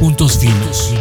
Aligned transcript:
Puntos 0.00 0.38
Finos. 0.38 0.94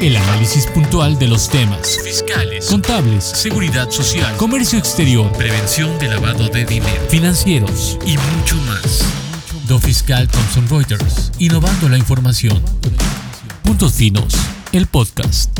El 0.00 0.16
análisis 0.16 0.68
puntual 0.68 1.18
de 1.18 1.26
los 1.26 1.48
temas 1.48 1.98
fiscales, 2.04 2.68
contables, 2.70 3.24
seguridad 3.24 3.90
social, 3.90 4.36
comercio 4.36 4.78
exterior, 4.78 5.28
prevención 5.32 5.98
de 5.98 6.06
lavado 6.06 6.46
de 6.46 6.64
dinero, 6.64 7.02
financieros 7.08 7.98
y 8.06 8.16
mucho 8.36 8.54
más. 8.68 9.02
Do 9.66 9.80
Fiscal 9.80 10.28
Thomson 10.28 10.68
Reuters, 10.68 11.32
innovando 11.40 11.88
la 11.88 11.98
información. 11.98 12.62
Puntos 13.64 13.94
Finos, 13.94 14.32
el 14.70 14.86
podcast. 14.86 15.58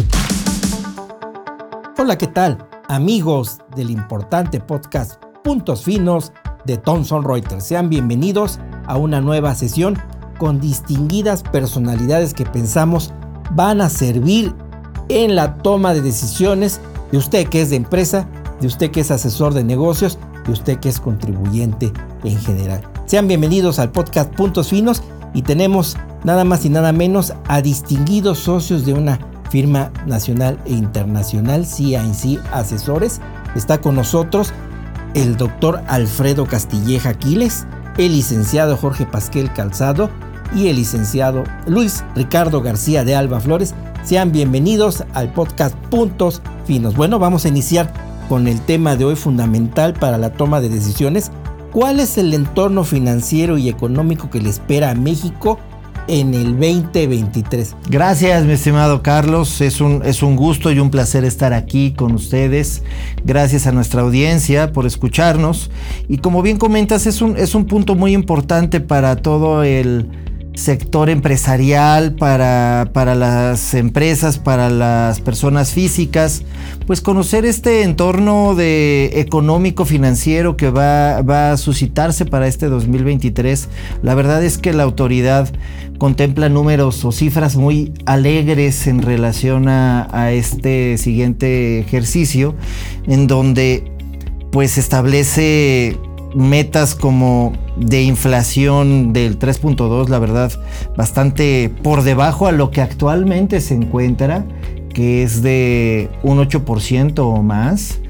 Hola, 1.98 2.16
¿qué 2.16 2.28
tal? 2.28 2.64
Amigos 2.86 3.58
del 3.74 3.90
importante 3.90 4.60
podcast 4.60 5.20
Puntos 5.42 5.82
Finos 5.82 6.32
de 6.64 6.76
Thomson 6.76 7.24
Reuters. 7.24 7.66
Sean 7.66 7.88
bienvenidos 7.88 8.60
a 8.86 8.96
una 8.96 9.20
nueva 9.20 9.56
sesión 9.56 9.98
con 10.38 10.60
distinguidas 10.60 11.42
personalidades 11.42 12.32
que 12.32 12.44
pensamos 12.44 13.12
van 13.50 13.80
a 13.80 13.88
servir 13.88 14.54
en 15.08 15.34
la 15.34 15.58
toma 15.58 15.94
de 15.94 16.00
decisiones 16.00 16.80
de 17.12 17.18
usted 17.18 17.48
que 17.48 17.62
es 17.62 17.70
de 17.70 17.76
empresa, 17.76 18.28
de 18.60 18.66
usted 18.66 18.90
que 18.90 19.00
es 19.00 19.10
asesor 19.10 19.54
de 19.54 19.64
negocios, 19.64 20.18
de 20.46 20.52
usted 20.52 20.78
que 20.78 20.88
es 20.88 21.00
contribuyente 21.00 21.92
en 22.24 22.38
general. 22.38 22.82
Sean 23.06 23.28
bienvenidos 23.28 23.78
al 23.78 23.90
podcast 23.90 24.32
Puntos 24.34 24.68
Finos 24.68 25.02
y 25.34 25.42
tenemos 25.42 25.96
nada 26.24 26.44
más 26.44 26.64
y 26.64 26.68
nada 26.68 26.92
menos 26.92 27.34
a 27.48 27.60
distinguidos 27.60 28.38
socios 28.38 28.84
de 28.84 28.94
una 28.94 29.18
firma 29.50 29.90
nacional 30.06 30.58
e 30.66 30.72
internacional, 30.72 31.64
CIC 31.64 32.40
Asesores. 32.52 33.20
Está 33.54 33.80
con 33.80 33.94
nosotros 33.94 34.52
el 35.14 35.36
doctor 35.36 35.82
Alfredo 35.88 36.46
Castilleja 36.46 37.10
Aquiles, 37.10 37.66
el 37.96 38.12
licenciado 38.12 38.76
Jorge 38.76 39.06
Pasquel 39.06 39.52
Calzado, 39.52 40.10
y 40.54 40.68
el 40.68 40.76
licenciado 40.76 41.44
Luis 41.66 42.04
Ricardo 42.14 42.62
García 42.62 43.04
de 43.04 43.14
Alba 43.14 43.40
Flores. 43.40 43.74
Sean 44.02 44.32
bienvenidos 44.32 45.04
al 45.14 45.32
podcast 45.32 45.74
Puntos 45.90 46.42
Finos. 46.66 46.96
Bueno, 46.96 47.18
vamos 47.18 47.44
a 47.44 47.48
iniciar 47.48 47.92
con 48.28 48.48
el 48.48 48.60
tema 48.60 48.96
de 48.96 49.04
hoy 49.04 49.16
fundamental 49.16 49.94
para 49.94 50.18
la 50.18 50.32
toma 50.32 50.60
de 50.60 50.68
decisiones. 50.68 51.30
¿Cuál 51.72 52.00
es 52.00 52.18
el 52.18 52.32
entorno 52.34 52.84
financiero 52.84 53.58
y 53.58 53.68
económico 53.68 54.30
que 54.30 54.40
le 54.40 54.50
espera 54.50 54.90
a 54.90 54.94
México 54.94 55.58
en 56.08 56.34
el 56.34 56.54
2023. 56.54 57.76
Gracias, 57.88 58.44
mi 58.44 58.52
estimado 58.52 59.02
Carlos. 59.02 59.60
Es 59.60 59.80
un, 59.80 60.02
es 60.04 60.22
un 60.22 60.36
gusto 60.36 60.72
y 60.72 60.80
un 60.80 60.90
placer 60.90 61.24
estar 61.24 61.52
aquí 61.52 61.92
con 61.92 62.12
ustedes. 62.14 62.82
Gracias 63.24 63.66
a 63.66 63.72
nuestra 63.72 64.02
audiencia 64.02 64.72
por 64.72 64.86
escucharnos. 64.86 65.70
Y 66.08 66.18
como 66.18 66.42
bien 66.42 66.56
comentas, 66.56 67.06
es 67.06 67.22
un, 67.22 67.36
es 67.36 67.54
un 67.54 67.66
punto 67.66 67.94
muy 67.94 68.14
importante 68.14 68.80
para 68.80 69.16
todo 69.16 69.62
el 69.62 70.08
sector 70.58 71.08
empresarial, 71.08 72.14
para, 72.14 72.90
para, 72.92 73.14
las 73.14 73.74
empresas, 73.74 74.38
para 74.38 74.70
las 74.70 75.20
personas 75.20 75.72
físicas, 75.72 76.42
pues 76.86 77.00
conocer 77.00 77.44
este 77.44 77.84
entorno 77.84 78.56
de 78.56 79.20
económico 79.20 79.84
financiero 79.84 80.56
que 80.56 80.68
va, 80.70 81.22
va, 81.22 81.52
a 81.52 81.56
suscitarse 81.56 82.24
para 82.24 82.48
este 82.48 82.66
2023. 82.66 83.68
La 84.02 84.16
verdad 84.16 84.42
es 84.42 84.58
que 84.58 84.72
la 84.72 84.82
autoridad 84.82 85.48
contempla 85.98 86.48
números 86.48 87.04
o 87.04 87.12
cifras 87.12 87.54
muy 87.54 87.92
alegres 88.04 88.88
en 88.88 89.02
relación 89.02 89.68
a, 89.68 90.08
a 90.10 90.32
este 90.32 90.98
siguiente 90.98 91.78
ejercicio, 91.78 92.56
en 93.06 93.28
donde 93.28 93.92
pues 94.50 94.76
establece 94.76 95.96
metas 96.34 96.94
como 96.94 97.52
de 97.76 98.02
inflación 98.02 99.12
del 99.12 99.38
3.2, 99.38 100.08
la 100.08 100.18
verdad, 100.18 100.52
bastante 100.96 101.70
por 101.82 102.02
debajo 102.02 102.46
a 102.46 102.52
lo 102.52 102.70
que 102.70 102.80
actualmente 102.80 103.60
se 103.60 103.74
encuentra, 103.74 104.44
que 104.92 105.22
es 105.22 105.42
de 105.42 106.08
un 106.22 106.38
8% 106.38 107.18
o 107.18 107.42
más. 107.42 108.00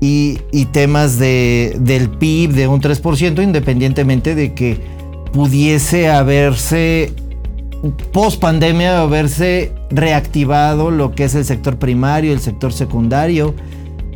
Y, 0.00 0.38
temas 0.72 1.18
de, 1.18 1.78
del 1.80 2.10
PIB 2.10 2.52
de 2.52 2.68
un 2.68 2.82
3%, 2.82 3.42
independientemente 3.42 4.34
de 4.34 4.52
que 4.52 4.78
pudiese 5.32 6.10
haberse, 6.10 7.14
post 8.12 8.38
pandemia, 8.38 9.00
haberse 9.00 9.72
reactivado 9.88 10.90
lo 10.90 11.14
que 11.14 11.24
es 11.24 11.34
el 11.34 11.46
sector 11.46 11.78
primario, 11.78 12.34
el 12.34 12.40
sector 12.40 12.74
secundario, 12.74 13.54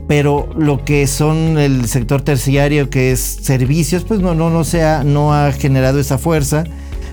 pero 0.09 0.49
lo 0.57 0.85
que 0.85 1.07
son 1.07 1.59
el 1.59 1.87
sector 1.87 2.23
terciario, 2.23 2.89
que 2.89 3.13
es 3.13 3.21
servicios, 3.21 4.05
pues 4.05 4.21
no, 4.21 4.35
no, 4.35 4.49
no, 4.49 4.63
ha, 4.83 5.05
no 5.05 5.35
ha 5.35 5.53
generado 5.53 6.01
esa 6.01 6.17
fuerza. 6.17 6.65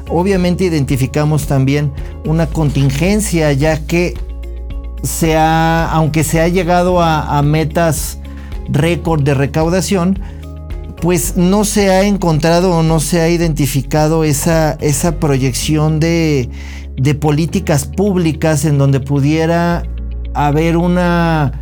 Obviamente 0.07 0.63
identificamos 0.63 1.45
también 1.45 1.91
una 2.25 2.47
contingencia, 2.47 3.51
ya 3.51 3.85
que 3.85 4.13
se 5.03 5.35
ha, 5.35 5.91
aunque 5.91 6.23
se 6.23 6.39
ha 6.39 6.47
llegado 6.47 7.01
a, 7.01 7.41
metas 7.41 8.17
récord 8.69 9.23
de 9.23 9.33
recaudación, 9.33 10.17
pues 11.01 11.35
no 11.35 11.65
se 11.65 11.89
ha 11.89 12.03
encontrado 12.05 12.77
o 12.77 12.81
no 12.81 13.01
se 13.01 13.19
ha 13.19 13.27
identificado 13.27 14.23
esa, 14.23 14.77
esa 14.79 15.19
proyección 15.19 15.99
de, 15.99 16.49
de 16.95 17.13
políticas 17.13 17.85
públicas 17.85 18.63
en 18.63 18.77
donde 18.77 19.01
pudiera 19.01 19.83
haber 20.33 20.77
una 20.77 21.59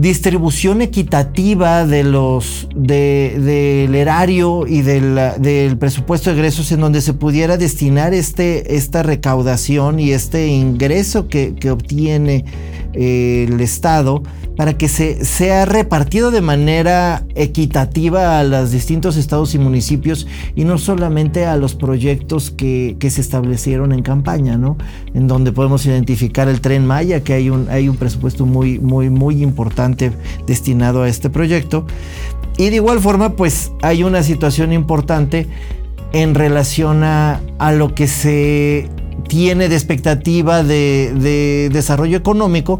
distribución 0.00 0.80
equitativa 0.80 1.84
de 1.84 2.04
los 2.04 2.68
del 2.74 3.94
erario 3.94 4.66
y 4.66 4.80
del, 4.80 5.76
presupuesto 5.78 6.30
de 6.30 6.36
egresos 6.36 6.72
en 6.72 6.80
donde 6.80 7.02
se 7.02 7.12
pudiera 7.12 7.58
destinar 7.58 8.14
este, 8.14 8.76
esta 8.76 9.02
recaudación 9.02 10.00
y 10.00 10.12
este 10.12 10.46
ingreso 10.48 11.28
que, 11.28 11.54
que 11.54 11.70
obtiene 11.70 12.46
eh, 12.94 13.46
el 13.48 13.60
Estado 13.60 14.22
para 14.56 14.76
que 14.76 14.88
se 14.88 15.24
sea 15.24 15.64
repartido 15.64 16.30
de 16.30 16.42
manera 16.42 17.24
equitativa 17.34 18.38
a 18.38 18.44
los 18.44 18.72
distintos 18.72 19.16
estados 19.16 19.54
y 19.54 19.58
municipios 19.58 20.26
y 20.54 20.64
no 20.64 20.76
solamente 20.76 21.46
a 21.46 21.56
los 21.56 21.74
proyectos 21.74 22.50
que, 22.50 22.96
se 23.00 23.20
establecieron 23.22 23.92
en 23.92 24.02
campaña, 24.02 24.58
¿no? 24.58 24.76
En 25.14 25.28
donde 25.28 25.50
podemos 25.50 25.86
identificar 25.86 26.46
el 26.48 26.60
tren 26.60 26.86
Maya, 26.86 27.24
que 27.24 27.32
hay 27.32 27.48
un, 27.48 27.68
hay 27.70 27.88
un 27.88 27.96
presupuesto 27.96 28.44
muy, 28.44 28.78
muy, 28.78 29.08
muy 29.08 29.42
importante 29.42 30.12
destinado 30.46 31.02
a 31.02 31.08
este 31.08 31.30
proyecto. 31.30 31.86
Y 32.58 32.68
de 32.68 32.76
igual 32.76 33.00
forma, 33.00 33.36
pues 33.36 33.72
hay 33.80 34.02
una 34.02 34.22
situación 34.22 34.72
importante 34.72 35.48
en 36.12 36.34
relación 36.34 37.02
a, 37.02 37.40
a 37.58 37.72
lo 37.72 37.94
que 37.94 38.06
se 38.06 38.90
tiene 39.30 39.68
de 39.68 39.76
expectativa 39.76 40.64
de, 40.64 41.70
desarrollo 41.72 42.16
económico 42.16 42.78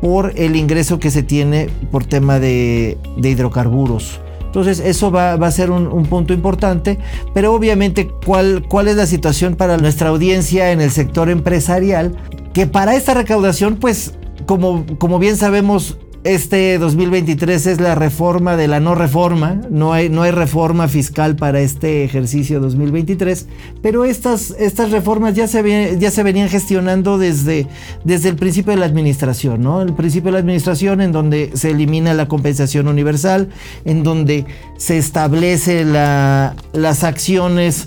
por 0.00 0.32
el 0.36 0.56
ingreso 0.56 0.98
que 0.98 1.10
se 1.10 1.22
tiene 1.22 1.68
por 1.92 2.06
tema 2.06 2.40
de, 2.40 2.96
hidrocarburos. 3.22 4.18
Entonces 4.46 4.80
eso 4.80 5.10
va, 5.12 5.34
a 5.34 5.50
ser 5.50 5.70
un, 5.70 6.06
punto 6.06 6.32
importante, 6.32 6.98
pero 7.34 7.52
obviamente 7.52 8.10
¿cuál, 8.24 8.64
es 8.88 8.96
la 8.96 9.06
situación 9.06 9.56
para 9.56 9.76
nuestra 9.76 10.08
audiencia 10.08 10.72
en 10.72 10.80
el 10.80 10.90
sector 10.90 11.28
empresarial, 11.28 12.16
que 12.54 12.66
para 12.66 12.96
esta 12.96 13.12
recaudación 13.12 13.76
pues 13.76 14.14
como 14.46 15.18
bien 15.18 15.36
sabemos 15.36 15.98
este 16.22 16.76
2023 16.78 17.66
es 17.66 17.80
la 17.80 17.94
reforma 17.94 18.56
de 18.56 18.68
la 18.68 18.78
no 18.78 18.94
reforma, 18.94 19.60
no 19.70 19.94
hay, 19.94 20.10
no 20.10 20.22
hay 20.22 20.32
reforma 20.32 20.86
fiscal 20.86 21.34
para 21.34 21.60
este 21.60 22.04
ejercicio 22.04 22.60
2023, 22.60 23.46
pero 23.80 24.04
estas, 24.04 24.50
estas 24.58 24.90
reformas 24.90 25.34
ya 25.34 25.48
se, 25.48 25.96
ya 25.98 26.10
se 26.10 26.22
venían 26.22 26.50
gestionando 26.50 27.16
desde, 27.16 27.66
desde 28.04 28.28
el 28.28 28.36
principio 28.36 28.72
de 28.72 28.80
la 28.80 28.86
administración, 28.86 29.62
¿no? 29.62 29.80
El 29.80 29.94
principio 29.94 30.26
de 30.26 30.32
la 30.32 30.38
administración 30.40 31.00
en 31.00 31.12
donde 31.12 31.52
se 31.54 31.70
elimina 31.70 32.12
la 32.12 32.28
compensación 32.28 32.86
universal, 32.86 33.48
en 33.86 34.02
donde 34.02 34.44
se 34.76 34.98
establece 34.98 35.86
la, 35.86 36.54
las 36.74 37.02
acciones 37.02 37.86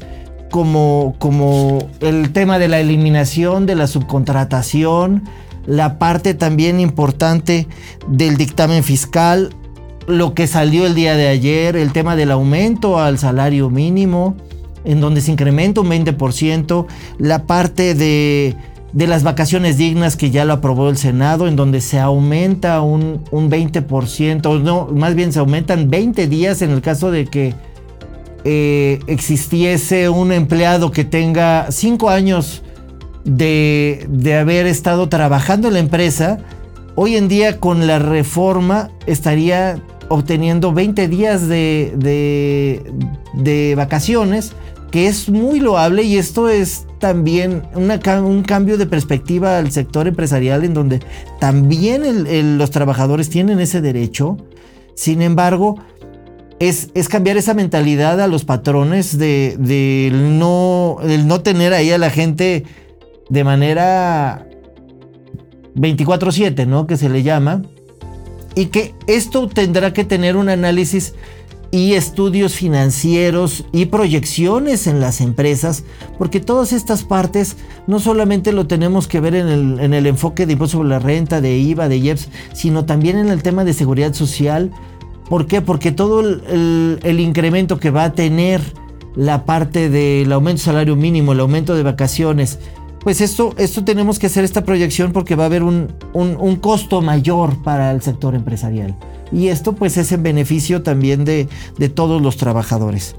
como, 0.50 1.16
como 1.20 1.88
el 2.00 2.32
tema 2.32 2.58
de 2.58 2.68
la 2.68 2.80
eliminación 2.80 3.68
de 3.68 3.76
la 3.76 3.86
subcontratación, 3.86 5.24
la 5.66 6.00
parte 6.00 6.34
también 6.34 6.80
importante 6.80 7.68
del 8.08 8.38
dictamen 8.38 8.84
fiscal, 8.84 9.50
lo 10.08 10.34
que 10.34 10.48
salió 10.48 10.86
el 10.86 10.96
día 10.96 11.16
de 11.16 11.28
ayer, 11.28 11.76
el 11.76 11.94
tema 11.94 12.16
del 12.16 12.32
aumento 12.32 13.00
al 13.00 13.18
salario 13.18 13.70
mínimo, 13.70 14.36
en 14.86 15.00
donde 15.00 15.22
se 15.22 15.32
incrementa 15.32 15.82
un 15.82 15.90
20%, 15.90 16.86
la 17.18 17.46
parte 17.46 17.96
de, 17.96 18.56
las 18.94 19.24
vacaciones 19.24 19.78
dignas 19.78 20.18
que 20.18 20.30
ya 20.30 20.44
lo 20.46 20.54
aprobó 20.54 20.90
el 20.90 20.98
Senado, 20.98 21.48
en 21.48 21.56
donde 21.56 21.80
se 21.80 22.00
aumenta 22.00 22.82
un, 22.82 23.22
un 23.32 23.50
20%, 23.50 24.62
no, 24.62 24.88
más 24.88 25.16
bien 25.16 25.32
se 25.32 25.40
aumentan 25.40 25.90
20 25.90 26.28
días 26.28 26.62
en 26.62 26.72
el 26.72 26.82
caso 26.82 27.12
de 27.12 27.26
que 27.26 27.54
eh, 28.46 29.00
existiese 29.08 30.10
un 30.10 30.34
empleado 30.34 30.92
que 30.92 31.06
tenga 31.06 31.68
5 31.72 32.10
años 32.10 32.63
de, 33.24 34.38
haber 34.40 34.68
estado 34.68 35.10
trabajando 35.10 35.68
en 35.68 35.76
la 35.76 35.80
empresa, 35.80 36.40
hoy 36.96 37.16
en 37.16 37.28
día 37.28 37.60
con 37.60 37.88
la 37.88 38.00
reforma 38.00 38.90
estaría 39.06 39.82
obteniendo 40.10 40.74
20 40.74 41.08
días 41.08 41.48
de, 41.48 42.84
de, 43.34 43.74
vacaciones, 43.76 44.54
que 44.92 45.08
es 45.08 45.30
muy 45.30 45.60
loable 45.60 46.04
y 46.04 46.18
esto 46.18 46.50
es 46.50 46.86
también 47.00 47.64
un 47.76 48.44
cambio 48.44 48.78
de 48.78 48.86
perspectiva 48.86 49.58
al 49.58 49.72
sector 49.72 50.08
empresarial 50.08 50.64
en 50.64 50.74
donde 50.74 51.00
también 51.40 52.58
los 52.58 52.72
trabajadores 52.72 53.30
tienen 53.30 53.60
ese 53.60 53.82
derecho. 53.82 54.38
Sin 54.96 55.24
embargo, 55.24 55.80
es, 56.60 57.10
cambiar 57.10 57.38
esa 57.38 57.54
mentalidad 57.54 58.22
a 58.22 58.28
los 58.28 58.46
patrones 58.46 59.18
de, 59.18 60.12
no, 60.14 60.98
no 61.26 61.42
tener 61.42 61.74
ahí 61.74 61.92
a 61.92 61.98
la 61.98 62.10
gente 62.10 62.64
de 63.30 63.44
manera 63.44 64.48
24/7, 65.76 66.66
¿no? 66.66 66.88
Que 66.88 66.98
se 66.98 67.10
le 67.10 67.24
llama. 67.24 67.64
Y 68.56 68.68
que 68.68 68.94
esto 69.08 69.48
tendrá 69.48 69.94
que 69.94 70.04
tener 70.04 70.36
un 70.36 70.50
análisis 70.50 71.16
y 71.74 71.94
estudios 71.96 72.54
financieros 72.54 73.66
y 73.72 73.88
proyecciones 73.88 74.86
en 74.86 75.00
las 75.00 75.22
empresas, 75.22 75.84
porque 76.20 76.40
todas 76.40 76.72
estas 76.72 77.04
partes 77.04 77.58
no 77.88 78.00
solamente 78.00 78.52
lo 78.52 78.68
tenemos 78.68 79.08
que 79.08 79.20
ver 79.20 79.34
en 79.34 79.48
el, 79.80 80.06
enfoque 80.06 80.46
de 80.46 80.54
impuesto 80.54 80.78
sobre 80.78 80.90
la 80.90 81.00
renta, 81.00 81.42
de 81.42 81.58
IVA, 81.58 81.90
de 81.90 81.98
IEPS, 81.98 82.30
sino 82.54 82.86
también 82.86 83.18
en 83.18 83.30
el 83.30 83.42
tema 83.42 83.64
de 83.64 83.74
seguridad 83.74 84.14
social. 84.14 84.70
¿Por 85.28 85.48
qué? 85.48 85.62
Porque 85.62 85.92
todo 85.92 86.20
el, 86.20 87.00
el 87.02 87.20
incremento 87.20 87.80
que 87.80 87.90
va 87.90 88.04
a 88.04 88.14
tener 88.14 88.62
la 89.16 89.44
parte 89.44 89.90
del 89.90 90.32
aumento 90.32 90.60
de 90.60 90.66
salario 90.66 90.96
mínimo, 90.96 91.32
el 91.32 91.40
aumento 91.40 91.74
de 91.74 91.82
vacaciones, 91.82 92.60
pues 93.04 93.22
esto, 93.22 93.54
esto 93.58 93.84
tenemos 93.84 94.18
que 94.18 94.28
hacer 94.28 94.44
esta 94.44 94.64
proyección 94.64 95.12
porque 95.12 95.36
va 95.36 95.44
a 95.44 95.46
haber 95.48 95.64
un, 95.64 95.94
un, 96.14 96.56
costo 96.58 97.02
mayor 97.02 97.62
para 97.62 97.92
el 97.92 98.02
sector 98.02 98.34
empresarial. 98.34 98.96
Y 99.32 99.48
esto 99.48 99.74
pues 99.74 99.98
es 99.98 100.12
en 100.12 100.24
beneficio 100.24 100.84
también 100.84 101.26
de, 101.26 101.50
de 101.78 101.90
todos 101.90 102.22
los 102.22 102.38
trabajadores. 102.38 103.16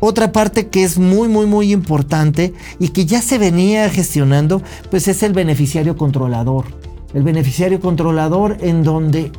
Otra 0.00 0.32
parte 0.32 0.68
que 0.68 0.84
es 0.84 0.98
muy, 0.98 1.28
muy, 1.28 1.46
muy 1.46 1.72
importante 1.72 2.54
y 2.78 2.88
que 2.88 3.06
ya 3.06 3.20
se 3.20 3.38
venía 3.38 3.88
gestionando, 3.90 4.62
pues 4.90 5.08
es 5.08 5.22
el 5.22 5.32
beneficiario 5.32 5.96
controlador. 5.96 6.64
El 7.14 7.22
beneficiario 7.22 7.80
controlador 7.80 8.58
en 8.60 8.82
donde 8.82 9.32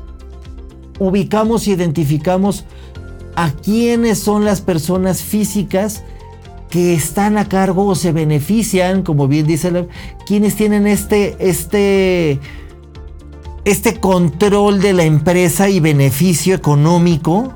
ubicamos 1.00 1.68
e 1.68 1.72
identificamos 1.72 2.66
a 3.36 3.52
quiénes 3.52 4.20
son 4.20 4.46
las 4.46 4.62
personas 4.62 5.22
físicas 5.22 6.04
que 6.70 6.94
están 6.94 7.38
a 7.38 7.48
cargo 7.48 7.86
o 7.86 7.96
se 7.96 8.12
benefician, 8.12 9.04
como 9.04 9.28
bien 9.28 9.48
dice, 9.48 9.72
la, 9.72 9.86
quienes 10.26 10.56
tienen 10.56 10.88
este, 10.88 11.36
este, 11.40 12.40
este 13.66 14.00
control 14.00 14.82
de 14.82 14.94
la 14.94 15.04
empresa 15.04 15.70
y 15.70 15.80
beneficio 15.80 16.56
económico 16.56 17.54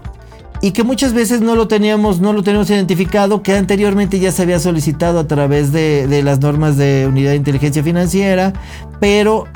y 0.61 0.71
que 0.71 0.83
muchas 0.83 1.13
veces 1.13 1.41
no 1.41 1.55
lo 1.55 1.67
teníamos, 1.67 2.19
no 2.19 2.33
lo 2.33 2.43
teníamos 2.43 2.69
identificado, 2.69 3.41
que 3.41 3.55
anteriormente 3.55 4.19
ya 4.19 4.31
se 4.31 4.43
había 4.43 4.59
solicitado 4.59 5.19
a 5.19 5.27
través 5.27 5.71
de, 5.71 6.07
de 6.07 6.23
las 6.23 6.39
normas 6.39 6.77
de 6.77 7.05
unidad 7.07 7.31
de 7.31 7.37
inteligencia 7.37 7.83
financiera, 7.83 8.53
pero 8.99 9.47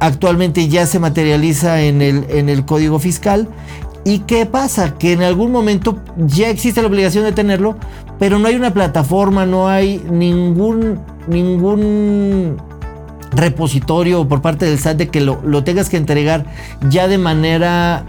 actualmente 0.00 0.68
ya 0.68 0.86
se 0.86 1.00
materializa 1.00 1.82
en 1.82 2.02
el, 2.02 2.24
en 2.28 2.48
el 2.48 2.64
código 2.64 2.98
fiscal 3.00 3.48
¿Y 4.08 4.20
qué 4.20 4.46
pasa? 4.46 4.96
Que 4.96 5.12
en 5.12 5.22
algún 5.22 5.52
momento 5.52 5.98
ya 6.16 6.48
existe 6.48 6.80
la 6.80 6.88
obligación 6.88 7.24
de 7.24 7.32
tenerlo, 7.32 7.76
pero 8.18 8.38
no 8.38 8.48
hay 8.48 8.54
una 8.54 8.72
plataforma, 8.72 9.44
no 9.44 9.68
hay 9.68 10.02
ningún, 10.10 10.98
ningún 11.26 12.56
repositorio 13.32 14.26
por 14.26 14.40
parte 14.40 14.64
del 14.64 14.78
SAT 14.78 14.96
de 14.96 15.08
que 15.08 15.20
lo, 15.20 15.42
lo 15.44 15.62
tengas 15.62 15.90
que 15.90 15.98
entregar 15.98 16.46
ya 16.88 17.06
de 17.06 17.18
manera 17.18 18.02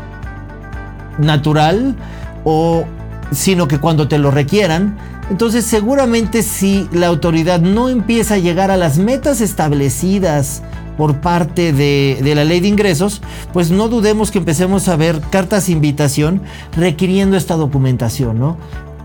natural 1.17 1.97
o 2.45 2.85
sino 3.33 3.67
que 3.67 3.79
cuando 3.79 4.07
te 4.07 4.19
lo 4.19 4.31
requieran. 4.31 4.97
Entonces 5.29 5.65
seguramente 5.65 6.43
si 6.43 6.87
la 6.93 7.07
autoridad 7.07 7.59
no 7.59 7.89
empieza 7.89 8.35
a 8.35 8.37
llegar 8.37 8.71
a 8.71 8.77
las 8.77 8.99
metas 8.99 9.41
establecidas 9.41 10.63
por 10.99 11.21
parte 11.21 11.71
de, 11.71 12.33
la 12.35 12.43
ley 12.43 12.59
de 12.59 12.67
ingresos, 12.67 13.21
pues 13.53 13.71
no 13.71 13.87
dudemos 13.87 14.31
que 14.31 14.37
empecemos 14.37 14.89
a 14.89 14.97
ver 14.97 15.21
cartas 15.31 15.67
de 15.67 15.71
invitación 15.71 16.41
requiriendo 16.75 17.37
esta 17.37 17.55
documentación, 17.55 18.37
¿no? 18.37 18.57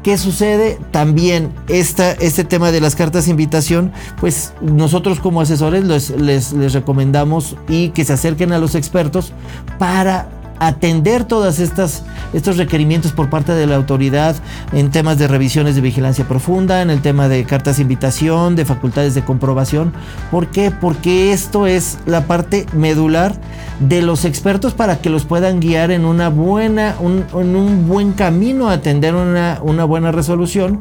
¿Qué 0.02 0.18
sucede? 0.18 0.76
También 0.90 1.52
esta, 1.68 2.10
este 2.10 2.42
tema 2.42 2.72
de 2.72 2.80
las 2.80 2.96
cartas 2.96 3.26
de 3.26 3.30
invitación, 3.30 3.92
pues 4.18 4.54
nosotros 4.60 5.20
como 5.20 5.40
asesores 5.40 5.84
les, 5.84 6.72
recomendamos 6.72 7.54
y 7.68 7.90
que 7.90 8.04
se 8.04 8.14
acerquen 8.14 8.50
a 8.50 8.58
los 8.58 8.74
expertos 8.74 9.32
para 9.78 10.28
atender 10.58 11.24
todas 11.24 11.58
estas 11.58 12.04
estos 12.34 12.56
requerimientos 12.56 13.12
por 13.12 13.30
parte 13.30 13.52
de 13.52 13.66
la 13.66 13.76
autoridad 13.76 14.36
en 14.72 14.90
temas 14.90 15.18
de 15.18 15.28
revisiones 15.28 15.76
de 15.76 15.80
vigilancia 15.80 16.26
profunda, 16.26 16.82
en 16.82 16.90
el 16.90 17.00
tema 17.00 17.28
de 17.28 17.44
cartas 17.44 17.76
de 17.76 17.82
invitación, 17.82 18.56
de 18.56 18.64
facultades 18.64 19.14
de 19.14 19.24
comprobación. 19.24 19.92
¿Por 20.30 20.48
qué? 20.48 20.70
Porque 20.70 21.32
esto 21.32 21.66
es 21.66 21.98
la 22.06 22.26
parte 22.26 22.66
medular 22.72 23.34
de 23.80 24.02
los 24.02 24.24
expertos 24.24 24.74
para 24.74 24.98
que 24.98 25.10
los 25.10 25.24
puedan 25.24 25.60
guiar 25.60 25.90
en 25.90 26.04
una 26.04 26.28
buena, 26.28 26.96
un, 27.00 27.24
en 27.32 27.56
un 27.56 27.88
buen 27.88 28.12
camino 28.12 28.68
a 28.68 28.74
atender 28.74 29.14
una, 29.14 29.60
una 29.62 29.84
buena 29.84 30.10
resolución, 30.10 30.80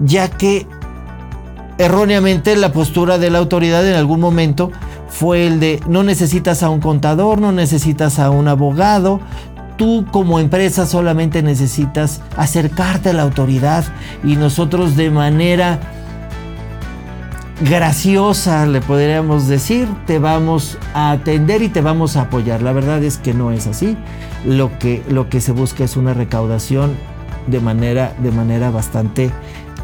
ya 0.00 0.28
que 0.28 0.66
erróneamente 1.78 2.56
la 2.56 2.72
postura 2.72 3.18
de 3.18 3.30
la 3.30 3.38
autoridad 3.38 3.88
en 3.88 3.94
algún 3.94 4.18
momento 4.18 4.72
fue 5.08 5.46
el 5.46 5.60
de 5.60 5.80
no 5.88 6.02
necesitas 6.02 6.62
a 6.62 6.70
un 6.70 6.80
contador, 6.80 7.40
no 7.40 7.52
necesitas 7.52 8.18
a 8.18 8.30
un 8.30 8.48
abogado, 8.48 9.20
tú 9.76 10.04
como 10.10 10.40
empresa 10.40 10.86
solamente 10.86 11.42
necesitas 11.42 12.20
acercarte 12.36 13.10
a 13.10 13.12
la 13.14 13.22
autoridad 13.22 13.84
y 14.22 14.36
nosotros 14.36 14.96
de 14.96 15.10
manera 15.10 15.80
graciosa, 17.60 18.66
le 18.66 18.80
podríamos 18.80 19.48
decir, 19.48 19.88
te 20.06 20.18
vamos 20.18 20.78
a 20.94 21.12
atender 21.12 21.62
y 21.62 21.68
te 21.68 21.80
vamos 21.80 22.16
a 22.16 22.22
apoyar. 22.22 22.62
La 22.62 22.72
verdad 22.72 23.02
es 23.02 23.18
que 23.18 23.34
no 23.34 23.50
es 23.50 23.66
así. 23.66 23.96
Lo 24.44 24.78
que, 24.78 25.02
lo 25.08 25.28
que 25.28 25.40
se 25.40 25.52
busca 25.52 25.84
es 25.84 25.96
una 25.96 26.14
recaudación 26.14 26.94
de 27.48 27.60
manera, 27.60 28.14
de 28.22 28.30
manera 28.30 28.70
bastante 28.70 29.30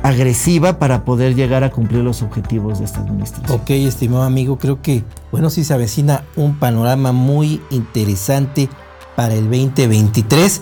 agresiva 0.04 0.78
para 0.78 1.02
poder 1.02 1.34
llegar 1.34 1.64
a 1.64 1.70
cumplir 1.70 2.04
los 2.04 2.20
objetivos 2.20 2.78
de 2.78 2.84
esta 2.84 3.00
administración. 3.00 3.58
Ok, 3.58 3.70
estimado 3.70 4.24
amigo, 4.24 4.58
creo 4.58 4.82
que, 4.82 5.02
bueno, 5.32 5.48
sí 5.48 5.64
se 5.64 5.72
avecina 5.72 6.24
un 6.36 6.58
panorama 6.58 7.12
muy 7.12 7.62
interesante 7.70 8.68
para 9.16 9.32
el 9.32 9.44
2023. 9.44 10.60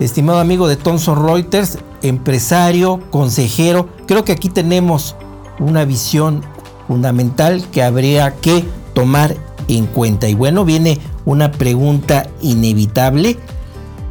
Estimado 0.00 0.40
amigo 0.40 0.66
de 0.66 0.74
Thomson 0.74 1.24
Reuters, 1.24 1.78
empresario, 2.02 2.98
consejero, 3.10 3.88
creo 4.08 4.24
que 4.24 4.32
aquí 4.32 4.48
tenemos 4.48 5.14
una 5.60 5.84
visión 5.84 6.42
fundamental 6.88 7.62
que 7.70 7.84
habría 7.84 8.34
que 8.40 8.64
tomar 8.92 9.36
en 9.68 9.86
cuenta. 9.86 10.28
Y 10.28 10.34
bueno, 10.34 10.64
viene 10.64 10.98
una 11.26 11.52
pregunta 11.52 12.26
inevitable 12.42 13.38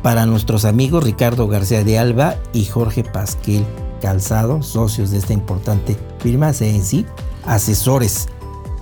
para 0.04 0.26
nuestros 0.26 0.64
amigos 0.64 1.04
Ricardo 1.04 1.50
García 1.50 1.84
de 1.84 2.00
Alba 2.00 2.36
y 2.54 2.64
Jorge 2.64 3.04
Pasquel 3.04 3.66
Calzado, 4.00 4.62
socios 4.62 5.12
de 5.12 5.18
esta 5.18 5.34
importante 5.34 5.98
firma 6.20 6.54
CNC, 6.54 7.06
asesores. 7.46 8.28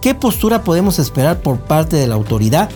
¿Qué 0.01 0.13
postura 0.15 0.63
podemos 0.63 0.99
esperar 0.99 1.41
por 1.41 1.59
parte 1.59 1.95
de 1.95 2.07
la 2.07 2.15
autoridad 2.15 2.69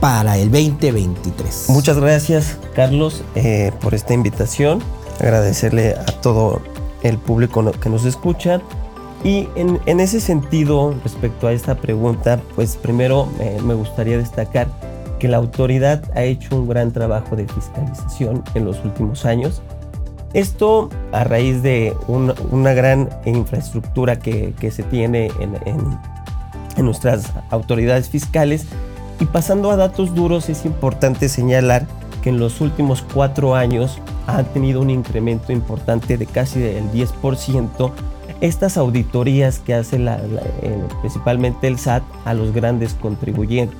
para 0.00 0.38
el 0.38 0.50
2023? 0.50 1.66
Muchas 1.68 1.98
gracias, 1.98 2.58
Carlos, 2.74 3.22
eh, 3.34 3.72
por 3.80 3.94
esta 3.94 4.14
invitación. 4.14 4.82
Agradecerle 5.20 5.94
a 5.94 6.04
todo 6.20 6.60
el 7.02 7.18
público 7.18 7.70
que 7.72 7.88
nos 7.88 8.04
escucha. 8.04 8.60
Y 9.24 9.48
en, 9.56 10.00
ese 10.00 10.20
sentido, 10.20 10.94
respecto 11.02 11.48
a 11.48 11.52
esta 11.52 11.76
pregunta, 11.76 12.40
pues 12.54 12.76
primero 12.76 13.28
eh, 13.40 13.58
me 13.64 13.74
gustaría 13.74 14.18
destacar 14.18 14.68
que 15.18 15.28
la 15.28 15.38
autoridad 15.38 16.02
ha 16.14 16.22
hecho 16.22 16.54
un 16.56 16.68
gran 16.68 16.92
trabajo 16.92 17.36
de 17.36 17.48
fiscalización 17.48 18.44
en 18.54 18.64
los 18.64 18.84
últimos 18.84 19.24
años 19.24 19.62
esto 20.34 20.90
a 21.12 21.24
raíz 21.24 21.62
de 21.62 21.94
una 22.08 22.74
gran 22.74 23.08
infraestructura 23.24 24.18
que, 24.18 24.54
se 24.70 24.82
tiene 24.82 25.30
en, 25.40 26.84
nuestras 26.84 27.32
autoridades 27.50 28.08
fiscales. 28.10 28.66
Y 29.18 29.24
pasando 29.24 29.70
a 29.70 29.76
datos 29.76 30.14
duros, 30.14 30.50
es 30.50 30.66
importante 30.66 31.28
señalar 31.28 31.86
que 32.22 32.28
en 32.28 32.38
los 32.38 32.60
últimos 32.60 33.02
cuatro 33.02 33.54
años 33.54 33.98
ha 34.26 34.42
tenido 34.42 34.82
un 34.82 34.90
incremento 34.90 35.52
importante 35.52 36.18
de 36.18 36.26
casi 36.26 36.60
del 36.60 36.90
10% 36.92 37.92
estas 38.40 38.76
auditorías 38.76 39.60
que 39.60 39.74
hace 39.74 39.96
eh, 39.96 40.84
principalmente 41.00 41.66
el 41.66 41.78
SAT 41.78 42.02
a 42.24 42.34
los 42.34 42.52
grandes 42.52 42.94
contribuyentes. 42.94 43.78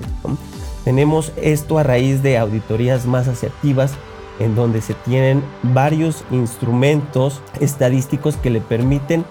Tenemos 0.85 1.33
esto 1.43 1.79
a 1.79 1.83
raíz 1.83 2.23
de 2.23 2.39
auditorías 2.39 3.07
más 3.07 3.29
asertivas 3.29 3.93
en 4.39 4.55
donde 4.55 4.81
se 4.81 4.95
tienen 4.95 5.43
varios 5.63 6.25
instrumentos 6.31 7.41
estadísticos 7.61 8.37
que 8.37 8.51
le 8.51 8.61
permiten 8.61 9.25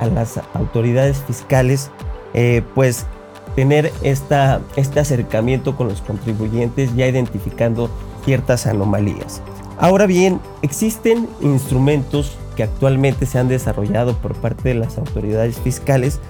a 0.00 0.06
las 0.06 0.40
autoridades 0.54 1.18
fiscales 1.26 1.90
eh, 2.34 2.62
pues 2.74 3.06
tener 3.54 3.92
esta, 4.02 4.60
este 4.76 5.00
acercamiento 5.00 5.76
con 5.76 5.88
los 5.88 6.00
contribuyentes 6.00 6.94
ya 6.94 7.06
identificando 7.06 7.90
ciertas 8.24 8.66
anomalías. 8.66 9.42
Ahora 9.78 10.06
bien, 10.06 10.40
existen 10.62 11.28
instrumentos 11.40 12.36
que 12.56 12.62
actualmente 12.62 13.26
se 13.26 13.38
han 13.38 13.48
desarrollado 13.48 14.14
por 14.16 14.34
parte 14.34 14.70
de 14.70 14.74
las 14.76 14.98
autoridades 14.98 15.58
fiscales 15.58 16.20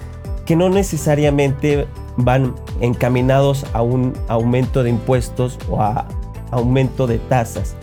que 0.45 0.55
no 0.55 0.69
necesariamente 0.69 1.87
van 2.17 2.55
encaminados 2.81 3.65
a 3.73 3.81
un 3.81 4.13
aumento 4.27 4.83
de 4.83 4.89
impuestos 4.89 5.57
o 5.69 5.81
a 5.81 6.07
aumento 6.51 7.07
de 7.07 7.19
tasas, 7.19 7.75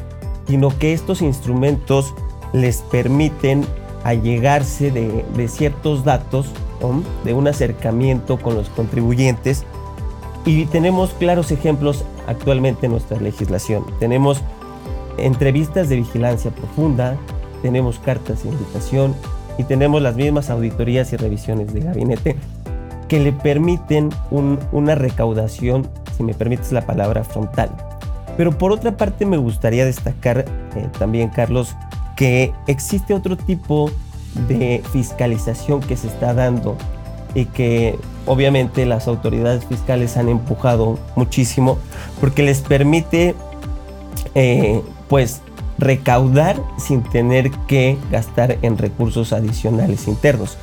sino 0.50 0.76
que 0.76 0.92
estos 0.92 1.23
instrumentos 1.23 2.12
les 2.52 2.78
permiten 2.83 3.64
allegarse 4.02 4.90
de, 4.90 5.49
ciertos 5.49 6.04
datos, 6.04 6.47
de 7.25 7.35
un 7.35 7.47
acercamiento 7.47 8.37
con 8.37 8.57
los 8.57 8.69
contribuyentes 8.71 9.64
y 10.45 10.64
tenemos 10.66 11.11
claros 11.11 11.52
ejemplos 11.52 12.04
actualmente 12.26 12.87
en 12.87 12.92
nuestra 12.92 13.21
legislación. 13.21 13.85
Tenemos 14.00 14.42
entrevistas 15.19 15.88
de 15.88 15.97
vigilancia 15.97 16.50
profunda, 16.50 17.16
tenemos 17.62 18.00
cartas 18.00 18.42
de 18.42 18.49
invitación 18.49 19.14
y 19.57 19.62
tenemos 19.62 20.02
las 20.02 20.16
mismas 20.16 20.50
auditorías 20.50 21.12
y 21.12 21.16
revisiones 21.16 21.73
de 21.73 21.80
gabinete 21.80 22.37
que 23.07 23.21
le 23.21 23.33
permiten 23.33 24.11
una 24.73 24.97
recaudación, 24.97 25.88
si 26.16 26.25
me 26.25 26.35
permites 26.35 26.73
la 26.73 26.87
palabra, 26.87 27.23
frontal. 27.23 27.71
Pero 28.40 28.56
por 28.56 28.73
otra 28.73 28.97
parte 28.97 29.26
me 29.26 29.37
gustaría 29.37 29.85
destacar 29.85 30.47
eh, 30.75 30.88
también, 30.99 31.28
Carlos, 31.28 31.76
que 32.16 32.54
existe 32.68 33.12
otro 33.12 33.37
tipo 33.37 33.90
de 34.49 34.82
fiscalización 34.94 35.80
que 35.80 35.94
se 35.94 36.06
está 36.06 36.32
dando 36.32 36.75
y 37.35 37.44
que 37.44 37.99
obviamente 38.25 38.87
las 38.87 39.09
autoridades 39.09 39.66
fiscales 39.66 40.16
han 40.16 40.30
empujado 40.30 40.99
muchísimo 41.16 41.76
porque 42.18 42.42
les 42.42 42.62
permite 42.62 43.35
eh, 44.35 44.80
pues 45.11 45.42
recaudar 45.76 46.56
sin 46.78 47.02
tener 47.02 47.50
que 47.68 47.99
gastar 48.11 48.56
en 48.62 48.78
recursos 48.78 49.35
adicionales 49.35 50.09
internos. 50.09 50.56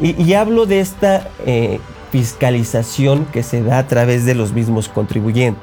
Y, 0.00 0.32
hablo 0.32 0.64
de 0.64 0.80
esta 0.80 1.28
eh, 1.44 1.80
fiscalización 2.12 3.26
que 3.26 3.42
se 3.42 3.62
da 3.62 3.76
a 3.76 3.86
través 3.86 4.24
de 4.24 4.34
los 4.34 4.54
mismos 4.54 4.88
contribuyentes. 4.88 5.62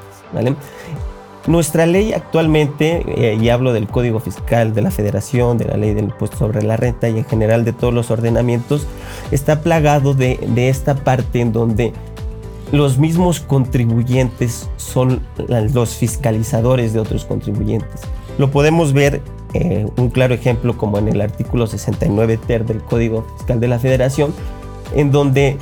Nuestra 1.48 1.86
ley 1.86 2.12
actualmente, 2.12 3.04
eh, 3.06 3.38
y 3.40 3.48
hablo 3.48 3.72
del 3.72 3.88
Código 3.88 4.20
Fiscal 4.20 4.74
de 4.74 4.82
la 4.82 4.90
Federación, 4.90 5.56
de 5.56 5.64
la 5.64 5.78
ley 5.78 5.94
del 5.94 6.04
impuesto 6.04 6.36
sobre 6.36 6.60
la 6.62 6.76
renta 6.76 7.08
y 7.08 7.16
en 7.16 7.24
general 7.24 7.64
de 7.64 7.72
todos 7.72 7.94
los 7.94 8.10
ordenamientos, 8.10 8.86
está 9.30 9.62
plagado 9.62 10.12
de, 10.12 10.38
esta 10.68 10.94
parte 10.94 11.40
en 11.40 11.54
donde 11.54 11.94
los 12.70 12.98
mismos 12.98 13.40
contribuyentes 13.40 14.68
son 14.76 15.22
los 15.72 15.96
fiscalizadores 15.96 16.92
de 16.92 17.00
otros 17.00 17.24
contribuyentes. 17.24 18.02
Lo 18.36 18.50
podemos 18.50 18.92
ver 18.92 19.22
eh, 19.54 19.86
un 19.96 20.10
claro 20.10 20.34
ejemplo 20.34 20.76
como 20.76 20.98
en 20.98 21.08
el 21.08 21.22
artículo 21.22 21.66
69 21.66 22.38
ter 22.46 22.66
del 22.66 22.82
Código 22.82 23.24
Fiscal 23.38 23.58
de 23.58 23.68
la 23.68 23.78
Federación, 23.78 24.34
en 24.94 25.10
donde 25.10 25.56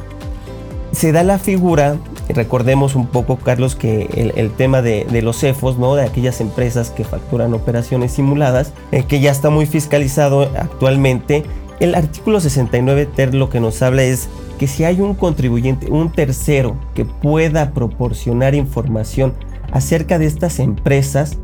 se 0.91 1.13
da 1.13 1.23
la 1.23 1.39
figura, 1.39 1.97
recordemos 2.29 2.95
un 2.95 3.07
poco 3.07 3.37
Carlos 3.37 3.77
que 3.77 4.33
el, 4.37 4.51
tema 4.51 4.83
de, 4.83 5.07
los 5.23 5.41
CEFOS, 5.41 5.79
¿no? 5.79 5.95
de 5.95 6.03
aquellas 6.03 6.41
empresas 6.41 6.91
que 6.91 7.05
facturan 7.05 7.55
operaciones 7.55 8.13
simuladas, 8.13 8.73
eh, 8.93 9.05
que 9.05 9.21
ya 9.21 9.31
está 9.31 9.51
muy 9.51 9.67
fiscalizado 9.67 10.43
actualmente, 10.59 11.45
el 11.81 11.95
artículo 11.95 12.41
69 12.41 13.07
ter 13.07 13.35
lo 13.35 13.51
que 13.51 13.61
nos 13.61 13.83
habla 13.83 14.03
es 14.03 14.29
que 14.59 14.67
si 14.67 14.85
hay 14.85 15.01
un 15.01 15.15
contribuyente, 15.15 15.91
un 15.91 16.11
tercero 16.11 16.77
que 16.95 17.05
pueda 17.05 17.73
proporcionar 17.73 18.55
información 18.55 19.35
acerca 19.73 20.19
de 20.19 20.27
estas 20.27 20.59
empresas, 20.59 21.39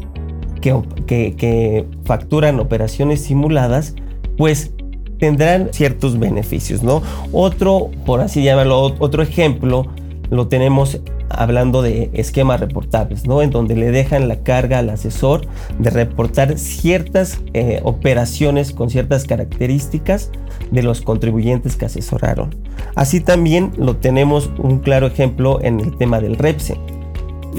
que, 0.63 1.87
facturan 2.05 2.61
operaciones 2.61 3.21
simuladas, 3.21 3.95
pues 4.39 4.73
tendrán 5.19 5.69
ciertos 5.73 6.19
beneficios, 6.19 6.83
¿no? 6.83 7.03
Otro, 7.33 7.91
por 8.07 8.21
así 8.21 8.43
llamarlo, 8.43 8.95
otro 8.99 9.23
ejemplo 9.23 9.89
lo 10.33 10.49
tenemos 10.49 10.99
hablando 11.29 11.83
de 11.83 12.11
esquemas 12.15 12.59
reportables, 12.59 13.27
¿no? 13.27 13.43
En 13.43 13.51
donde 13.51 13.77
le 13.77 13.91
dejan 13.91 14.29
la 14.29 14.37
carga 14.37 14.79
al 14.79 14.89
asesor 14.89 15.47
de 15.79 15.91
reportar 15.91 16.59
ciertas 16.59 17.41
eh, 17.53 17.81
operaciones 17.85 18.73
con 18.73 18.89
ciertas 18.89 19.25
características 19.25 20.31
de 20.71 20.83
los 20.83 21.03
contribuyentes 21.03 21.77
que 21.77 21.85
asesoraron. 21.85 22.55
Así 22.95 23.21
también 23.21 23.73
lo 23.77 23.97
tenemos 23.97 24.51
un 24.57 24.79
claro 24.79 25.07
ejemplo 25.07 25.61
en 25.63 25.81
el 25.81 25.97
tema 25.99 26.19
del 26.19 26.37
REPSE. 26.37 26.79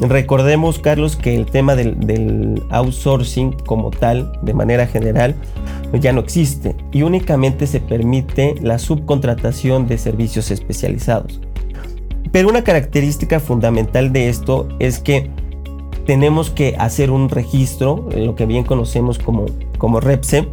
Recordemos, 0.01 0.79
Carlos, 0.79 1.15
que 1.15 1.35
el 1.35 1.45
tema 1.45 1.75
del, 1.75 2.63
outsourcing 2.71 3.51
como 3.67 3.91
tal, 3.91 4.31
de 4.41 4.55
manera 4.55 4.87
general, 4.87 5.35
ya 5.93 6.11
no 6.11 6.21
existe 6.21 6.75
y 6.91 7.03
únicamente 7.03 7.67
se 7.67 7.79
permite 7.79 8.55
la 8.63 8.79
subcontratación 8.79 9.87
de 9.87 9.99
servicios 9.99 10.49
especializados. 10.49 11.39
Pero 12.33 12.49
una 12.49 12.63
característica 12.63 13.39
fundamental 13.39 14.11
de 14.11 14.27
esto 14.27 14.67
es 14.79 14.97
que 14.97 15.29
tenemos 16.07 16.49
que 16.49 16.75
hacer 16.79 17.11
un 17.11 17.29
registro, 17.29 18.09
lo 18.13 18.35
que 18.35 18.47
bien 18.47 18.63
conocemos 18.63 19.19
como, 19.19 19.45
como 19.77 19.99
REPSE, 19.99 20.49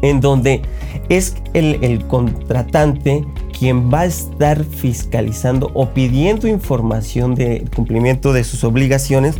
en 0.00 0.22
donde 0.22 0.62
es 1.10 1.36
el, 1.52 1.78
el 1.84 2.06
contratante 2.06 3.22
quien 3.56 3.92
va 3.92 4.00
a 4.00 4.06
estar 4.06 4.64
fiscalizando 4.64 5.70
o 5.74 5.90
pidiendo 5.90 6.48
información 6.48 7.34
de 7.34 7.66
cumplimiento 7.76 8.32
de 8.32 8.42
sus 8.42 8.64
obligaciones 8.64 9.36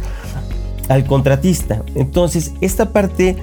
al 0.90 1.06
contratista. 1.06 1.82
Entonces, 1.94 2.52
esta 2.60 2.92
parte 2.92 3.36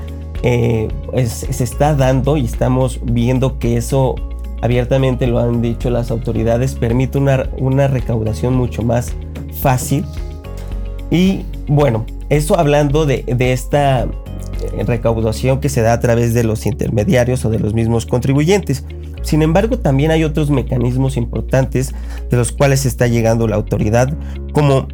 eh, 0.44 0.90
se 1.26 1.64
está 1.64 1.96
dando 1.96 2.38
y 2.38 2.46
estamos 2.46 3.00
viendo 3.04 3.58
que 3.58 3.78
eso 3.78 4.14
abiertamente 4.62 5.28
lo 5.28 5.40
han 5.40 5.62
dicho 5.62 5.90
las 5.90 6.12
autoridades, 6.12 6.76
permite 6.76 7.18
una, 7.18 7.50
una 7.58 7.88
recaudación 7.88 8.56
mucho 8.56 8.84
más 8.84 9.14
fácil. 9.62 10.06
Y 11.10 11.42
bueno, 11.68 12.06
eso 12.30 12.58
hablando 12.58 13.06
de, 13.06 13.24
de 13.24 13.54
esta 13.54 14.04
eh, 14.04 14.84
recaudación 14.86 15.60
que 15.60 15.70
se 15.70 15.82
da 15.82 15.94
a 15.94 16.00
través 16.00 16.34
de 16.34 16.44
los 16.44 16.66
intermediarios 16.66 17.44
o 17.46 17.50
de 17.50 17.60
los 17.60 17.74
mismos 17.74 18.06
contribuyentes. 18.06 18.86
Sin 19.24 19.42
embargo, 19.42 19.78
también 19.80 20.12
hay 20.12 20.24
otros 20.24 20.50
mecanismos 20.50 21.18
importantes 21.18 21.94
de 22.30 22.38
los 22.38 22.52
cuales 22.52 22.86
está 22.86 23.08
llegando 23.08 23.48
la 23.48 23.56
autoridad, 23.56 24.16
como 24.54 24.88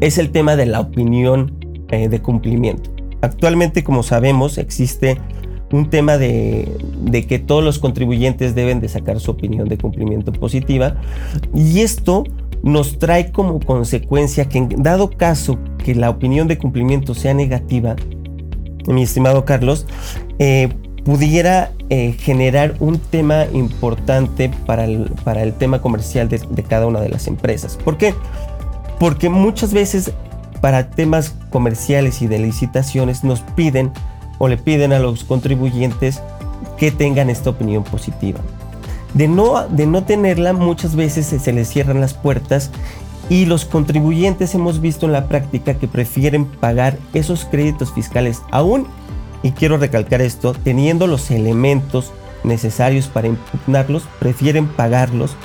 es 0.00 0.18
el 0.18 0.30
tema 0.30 0.56
de 0.56 0.66
la 0.66 0.80
opinión 0.80 1.58
eh, 1.90 2.08
de 2.08 2.20
cumplimiento. 2.20 2.90
Actualmente, 3.22 3.84
como 3.84 4.02
sabemos, 4.02 4.56
existe 4.58 5.18
un 5.72 5.90
tema 5.90 6.18
de, 6.18 6.76
de, 7.02 7.26
que 7.26 7.38
todos 7.38 7.62
los 7.62 7.78
contribuyentes 7.78 8.54
deben 8.54 8.80
de 8.80 8.88
sacar 8.88 9.20
su 9.20 9.30
opinión 9.30 9.68
de 9.68 9.78
cumplimiento 9.78 10.32
positiva 10.32 10.96
y 11.54 11.80
esto 11.80 12.24
nos 12.62 12.98
trae 12.98 13.32
como 13.32 13.60
consecuencia 13.60 14.48
que 14.48 14.66
dado 14.76 15.10
caso 15.10 15.58
que 15.78 15.94
la 15.94 16.10
opinión 16.10 16.48
de 16.48 16.58
cumplimiento 16.58 17.14
sea 17.14 17.34
negativa, 17.34 17.96
mi 18.86 19.02
estimado 19.02 19.44
Carlos, 19.44 19.86
eh, 20.38 20.68
pudiera 21.04 21.72
eh, 21.88 22.12
generar 22.18 22.74
un 22.80 22.98
tema 22.98 23.46
importante 23.52 24.50
para 24.66 24.84
el, 24.84 25.10
para 25.24 25.42
el 25.42 25.54
tema 25.54 25.80
comercial 25.80 26.28
de, 26.28 26.62
cada 26.62 26.86
una 26.86 27.00
de 27.00 27.08
las 27.08 27.26
empresas. 27.26 27.78
¿Por 27.82 27.96
qué? 27.96 28.14
Porque 28.98 29.28
muchas 29.28 29.72
veces 29.72 30.12
para 30.60 30.90
temas 30.90 31.34
comerciales 31.50 32.20
y 32.20 32.26
de 32.26 32.38
licitaciones 32.38 33.24
nos 33.24 33.40
piden 33.40 33.92
o 34.40 34.48
le 34.48 34.56
piden 34.56 34.94
a 34.94 34.98
los 34.98 35.22
contribuyentes 35.22 36.22
que 36.78 36.90
tengan 36.90 37.28
esta 37.28 37.50
opinión 37.50 37.84
positiva. 37.84 38.40
De 39.12 39.28
no, 39.28 39.68
de 39.68 39.86
no 39.86 40.04
tenerla, 40.04 40.54
muchas 40.54 40.96
veces 40.96 41.26
se, 41.26 41.52
les 41.52 41.68
cierran 41.68 42.00
las 42.00 42.14
puertas 42.14 42.70
y 43.28 43.44
los 43.44 43.66
contribuyentes 43.66 44.54
hemos 44.54 44.80
visto 44.80 45.04
en 45.04 45.12
la 45.12 45.28
práctica 45.28 45.74
que 45.74 45.88
prefieren 45.88 46.46
pagar 46.46 46.96
esos 47.12 47.44
créditos 47.44 47.92
fiscales 47.92 48.40
aún 48.50 48.86
y 49.42 49.52
quiero 49.52 49.76
recalcar 49.76 50.22
esto, 50.22 50.54
teniendo 50.54 51.06
los 51.06 51.30
elementos 51.30 52.12
necesarios 52.42 53.08
para 53.08 53.28
impugnarlos, 53.28 54.04
prefieren 54.18 54.66
pagarlos 54.66 55.36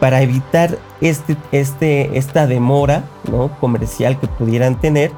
para 0.00 0.22
evitar 0.22 0.76
este, 1.00 1.36
este, 1.52 2.18
esta 2.18 2.48
demora 2.48 3.04
¿no? 3.30 3.48
comercial 3.60 4.18
que 4.18 4.26
pudieran 4.26 4.80
tener. 4.80 5.12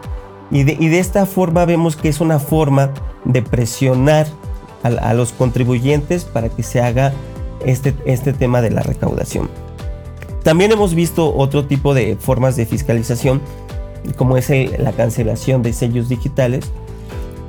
Y 0.50 0.64
de, 0.64 0.76
y 0.78 0.88
de, 0.88 0.98
esta 0.98 1.26
forma 1.26 1.64
vemos 1.64 1.96
que 1.96 2.08
es 2.08 2.20
una 2.20 2.38
forma 2.38 2.90
de 3.24 3.42
presionar 3.42 4.26
a, 4.82 4.88
a, 4.88 5.14
los 5.14 5.32
contribuyentes 5.32 6.24
para 6.24 6.48
que 6.48 6.62
se 6.62 6.80
haga 6.80 7.12
este, 7.64 7.94
este 8.04 8.32
tema 8.32 8.62
de 8.62 8.70
la 8.70 8.82
recaudación. 8.82 9.48
También 10.44 10.70
hemos 10.70 10.94
visto 10.94 11.34
otro 11.36 11.64
tipo 11.64 11.92
de 11.94 12.16
formas 12.16 12.54
de 12.54 12.66
fiscalización, 12.66 13.40
como 14.14 14.36
es 14.36 14.48
la 14.78 14.92
cancelación 14.92 15.62
de 15.62 15.72
sellos 15.72 16.08
digitales, 16.08 16.70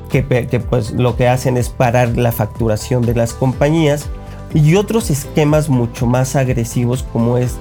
que, 0.10 0.24
pues 0.68 0.92
lo 0.92 1.16
que 1.16 1.28
hacen 1.28 1.58
es 1.58 1.70
parar 1.70 2.18
la 2.18 2.32
facturación 2.32 3.04
de 3.04 3.14
las 3.14 3.34
compañías 3.34 4.10
y 4.54 4.76
otros 4.76 5.10
esquemas 5.10 5.70
mucho 5.70 6.08
más 6.08 6.36
agresivos 6.36 7.04
como 7.12 7.38
es 7.38 7.58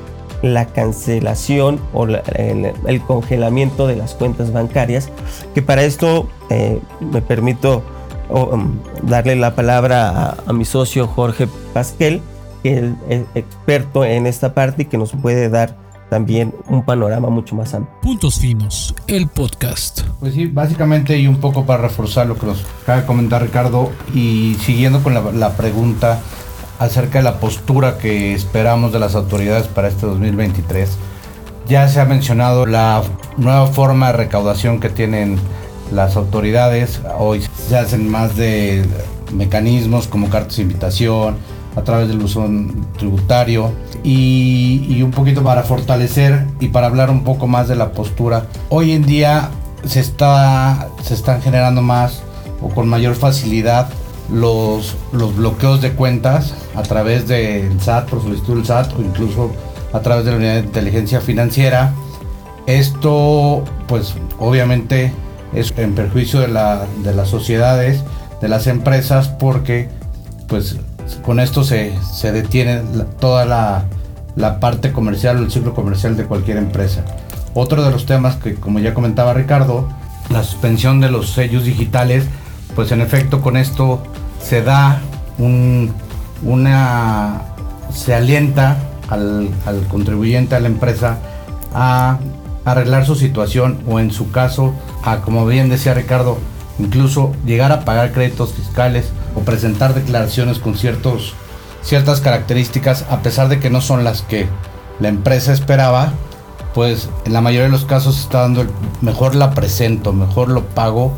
la 0.54 0.66
cancelación 0.66 1.80
o 1.92 2.06
el, 2.06 3.00
congelamiento 3.06 3.86
de 3.86 3.96
las 3.96 4.14
cuentas 4.14 4.52
bancarias 4.52 5.10
que 5.54 5.62
para 5.62 5.84
esto 5.84 6.28
eh, 6.50 6.80
me 7.00 7.22
permito 7.22 7.82
um, 8.28 8.78
darle 9.02 9.36
la 9.36 9.54
palabra 9.54 10.36
a, 10.46 10.52
mi 10.52 10.64
socio 10.64 11.06
Jorge 11.06 11.48
Pasquel 11.72 12.20
que 12.62 12.92
es 13.08 13.22
experto 13.34 14.04
en 14.04 14.26
esta 14.26 14.54
parte 14.54 14.82
y 14.82 14.84
que 14.86 14.98
nos 14.98 15.12
puede 15.12 15.48
dar 15.48 15.76
también 16.10 16.54
un 16.68 16.84
panorama 16.84 17.30
mucho 17.30 17.56
más 17.56 17.74
amplio. 17.74 18.00
Puntos 18.00 18.38
Finos, 18.38 18.94
el 19.08 19.26
podcast. 19.26 20.02
Pues 20.20 20.34
sí, 20.34 20.46
básicamente 20.46 21.18
y 21.18 21.26
un 21.26 21.38
poco 21.38 21.66
para 21.66 21.82
reforzar 21.82 22.26
lo 22.26 22.36
que 22.36 22.46
nos 22.46 22.64
acaba 22.82 23.00
de 23.00 23.06
comentar 23.06 23.42
Ricardo 23.42 23.90
y 24.14 24.56
siguiendo 24.60 25.02
con 25.02 25.14
la, 25.14 25.32
la 25.32 25.56
pregunta 25.56 26.20
acerca 26.78 27.18
de 27.18 27.24
la 27.24 27.40
postura 27.40 27.98
que 27.98 28.34
esperamos 28.34 28.92
de 28.92 28.98
las 28.98 29.14
autoridades 29.14 29.66
para 29.66 29.88
este 29.88 30.06
2023. 30.06 30.90
Ya 31.68 31.88
se 31.88 32.00
ha 32.00 32.04
mencionado 32.04 32.66
la 32.66 33.02
nueva 33.36 33.66
forma 33.66 34.08
de 34.08 34.12
recaudación 34.14 34.80
que 34.80 34.88
tienen 34.88 35.38
las 35.90 36.16
autoridades. 36.16 37.00
Hoy 37.18 37.44
se 37.68 37.76
hacen 37.76 38.08
más 38.08 38.36
de 38.36 38.84
mecanismos 39.32 40.06
como 40.06 40.28
cartas 40.28 40.56
de 40.56 40.62
invitación, 40.62 41.36
a 41.76 41.82
través 41.82 42.08
del 42.08 42.18
buzón 42.18 42.86
tributario 42.96 43.70
y, 44.02 44.86
y, 44.88 45.02
un 45.02 45.10
poquito 45.10 45.44
para 45.44 45.62
fortalecer 45.62 46.46
y 46.58 46.68
para 46.68 46.86
hablar 46.86 47.10
un 47.10 47.22
poco 47.22 47.46
más 47.46 47.68
de 47.68 47.76
la 47.76 47.92
postura. 47.92 48.46
Hoy 48.70 48.92
en 48.92 49.04
día 49.04 49.50
se, 49.84 50.00
está, 50.00 50.88
se 51.02 51.14
están 51.14 51.42
generando 51.42 51.82
más 51.82 52.22
o 52.62 52.70
con 52.70 52.88
mayor 52.88 53.14
facilidad 53.14 53.88
los, 54.30 54.96
los 55.12 55.36
bloqueos 55.36 55.80
de 55.80 55.92
cuentas 55.92 56.54
a 56.74 56.82
través 56.82 57.28
del 57.28 57.80
SAT, 57.80 58.08
por 58.08 58.22
solicitud 58.22 58.56
del 58.56 58.66
SAT 58.66 58.98
o 58.98 59.02
incluso 59.02 59.52
a 59.92 60.00
través 60.00 60.24
de 60.24 60.32
la 60.32 60.36
unidad 60.36 60.54
de 60.54 60.60
inteligencia 60.60 61.20
financiera. 61.20 61.92
Esto 62.66 63.62
pues 63.86 64.14
obviamente 64.38 65.12
es 65.54 65.72
en 65.76 65.94
perjuicio 65.94 66.40
de, 66.40 66.48
la, 66.48 66.86
de 67.02 67.14
las 67.14 67.28
sociedades, 67.28 68.02
de 68.40 68.48
las 68.48 68.66
empresas 68.66 69.28
porque 69.28 69.88
pues 70.48 70.76
con 71.24 71.40
esto 71.40 71.64
se, 71.64 71.92
se 72.02 72.32
detiene 72.32 72.80
toda 73.20 73.44
la, 73.44 73.84
la, 74.34 74.58
parte 74.58 74.92
comercial 74.92 75.38
o 75.38 75.44
el 75.44 75.50
ciclo 75.50 75.74
comercial 75.74 76.16
de 76.16 76.24
cualquier 76.24 76.56
empresa. 76.56 77.04
Otro 77.54 77.84
de 77.84 77.90
los 77.90 78.06
temas 78.06 78.36
que, 78.36 78.54
como 78.56 78.80
ya 78.80 78.92
comentaba 78.92 79.32
Ricardo, 79.32 79.88
la 80.30 80.42
suspensión 80.42 81.00
de 81.00 81.10
los 81.10 81.30
sellos 81.30 81.64
digitales, 81.64 82.24
pues 82.76 82.92
en 82.92 83.00
efecto 83.00 83.40
con 83.40 83.56
esto 83.56 84.02
se 84.40 84.62
da 84.62 85.00
un, 85.38 85.92
una, 86.42 87.42
se 87.92 88.14
alienta 88.14 88.76
al, 89.08 89.48
al 89.64 89.86
contribuyente, 89.88 90.54
a 90.54 90.60
la 90.60 90.68
empresa, 90.68 91.18
a 91.74 92.18
arreglar 92.64 93.06
su 93.06 93.16
situación 93.16 93.80
o 93.88 93.98
en 93.98 94.12
su 94.12 94.30
caso, 94.30 94.74
a 95.02 95.22
como 95.22 95.46
bien 95.46 95.68
decía 95.68 95.94
Ricardo, 95.94 96.38
incluso 96.78 97.32
llegar 97.44 97.72
a 97.72 97.84
pagar 97.84 98.12
créditos 98.12 98.52
fiscales 98.52 99.10
o 99.34 99.40
presentar 99.40 99.94
declaraciones 99.94 100.58
con 100.58 100.76
ciertos, 100.76 101.34
ciertas 101.82 102.20
características, 102.20 103.06
a 103.08 103.20
pesar 103.22 103.48
de 103.48 103.58
que 103.58 103.70
no 103.70 103.80
son 103.80 104.04
las 104.04 104.22
que 104.22 104.48
la 105.00 105.08
empresa 105.08 105.52
esperaba, 105.52 106.12
pues 106.74 107.08
en 107.24 107.32
la 107.32 107.40
mayoría 107.40 107.64
de 107.64 107.70
los 107.70 107.86
casos 107.86 108.20
está 108.20 108.42
dando 108.42 108.60
el, 108.60 108.68
mejor 109.00 109.34
la 109.34 109.52
presento, 109.52 110.12
mejor 110.12 110.48
lo 110.48 110.64
pago, 110.64 111.14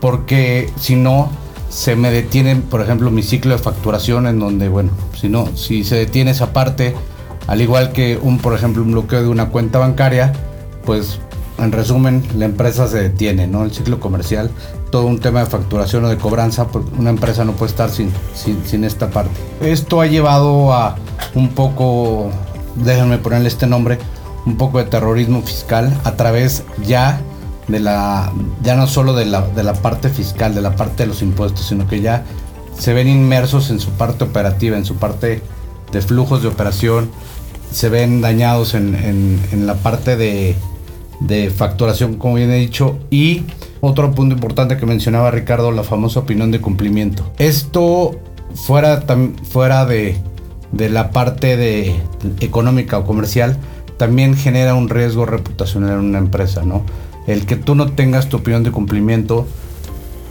porque 0.00 0.70
si 0.78 0.96
no, 0.96 1.30
se 1.68 1.94
me 1.94 2.10
detiene, 2.10 2.56
por 2.56 2.80
ejemplo, 2.80 3.10
mi 3.10 3.22
ciclo 3.22 3.52
de 3.52 3.62
facturación, 3.62 4.26
en 4.26 4.38
donde, 4.38 4.68
bueno, 4.68 4.90
si 5.18 5.28
no, 5.28 5.48
si 5.56 5.84
se 5.84 5.96
detiene 5.96 6.32
esa 6.32 6.52
parte, 6.52 6.94
al 7.46 7.60
igual 7.60 7.92
que 7.92 8.18
un, 8.20 8.38
por 8.38 8.54
ejemplo, 8.54 8.82
un 8.82 8.92
bloqueo 8.92 9.22
de 9.22 9.28
una 9.28 9.48
cuenta 9.48 9.78
bancaria, 9.78 10.32
pues 10.84 11.20
en 11.58 11.72
resumen, 11.72 12.24
la 12.36 12.46
empresa 12.46 12.88
se 12.88 13.00
detiene, 13.00 13.46
¿no? 13.46 13.64
El 13.64 13.72
ciclo 13.72 14.00
comercial, 14.00 14.50
todo 14.90 15.06
un 15.06 15.20
tema 15.20 15.40
de 15.40 15.46
facturación 15.46 16.04
o 16.04 16.08
de 16.08 16.16
cobranza, 16.16 16.66
una 16.98 17.10
empresa 17.10 17.44
no 17.44 17.52
puede 17.52 17.70
estar 17.70 17.90
sin, 17.90 18.10
sin, 18.34 18.84
esta 18.84 19.10
parte. 19.10 19.32
Esto 19.60 20.00
ha 20.00 20.06
llevado 20.06 20.72
a 20.72 20.96
un 21.34 21.50
poco, 21.50 22.30
déjenme 22.76 23.18
ponerle 23.18 23.48
este 23.48 23.66
nombre, 23.66 23.98
un 24.46 24.56
poco 24.56 24.78
de 24.78 24.84
terrorismo 24.84 25.42
fiscal 25.42 25.94
a 26.04 26.12
través 26.12 26.64
ya 26.86 27.20
de 27.70 27.80
la, 27.80 28.32
ya 28.62 28.76
no 28.76 28.86
solo 28.86 29.14
de 29.14 29.26
la, 29.26 29.42
de 29.42 29.62
la 29.62 29.74
parte 29.74 30.08
fiscal, 30.08 30.54
de 30.54 30.60
la 30.60 30.76
parte 30.76 31.04
de 31.04 31.06
los 31.08 31.22
impuestos, 31.22 31.66
sino 31.66 31.86
que 31.86 32.00
ya 32.00 32.24
se 32.78 32.94
ven 32.94 33.08
inmersos 33.08 33.70
en 33.70 33.80
su 33.80 33.90
parte 33.90 34.24
operativa, 34.24 34.76
en 34.76 34.84
su 34.84 34.96
parte 34.96 35.42
de 35.92 36.00
flujos 36.02 36.42
de 36.42 36.48
operación, 36.48 37.10
se 37.72 37.88
ven 37.88 38.20
dañados 38.20 38.74
en, 38.74 38.94
en, 38.94 39.66
la 39.66 39.74
parte 39.74 40.16
de 40.16 40.56
de 41.20 41.50
facturación, 41.50 42.16
como 42.16 42.34
bien 42.34 42.50
he 42.50 42.56
dicho, 42.56 42.98
y 43.10 43.44
otro 43.80 44.12
punto 44.12 44.34
importante 44.34 44.76
que 44.76 44.86
mencionaba 44.86 45.30
Ricardo, 45.30 45.70
la 45.70 45.84
famosa 45.84 46.20
opinión 46.20 46.50
de 46.50 46.60
cumplimiento. 46.60 47.30
Esto 47.38 48.18
fuera, 48.54 49.04
fuera 49.48 49.84
de, 49.84 50.16
de 50.72 50.88
la 50.88 51.10
parte 51.10 51.56
de 51.56 51.94
económica 52.40 52.98
o 52.98 53.04
comercial, 53.04 53.58
también 53.98 54.34
genera 54.34 54.74
un 54.74 54.88
riesgo 54.88 55.26
reputacional 55.26 55.92
en 55.92 55.98
una 55.98 56.18
empresa, 56.18 56.62
¿no? 56.64 56.82
El 57.32 57.46
que 57.46 57.56
tú 57.56 57.74
no 57.74 57.92
tengas 57.92 58.28
tu 58.28 58.38
opinión 58.38 58.62
de 58.62 58.70
cumplimiento 58.70 59.46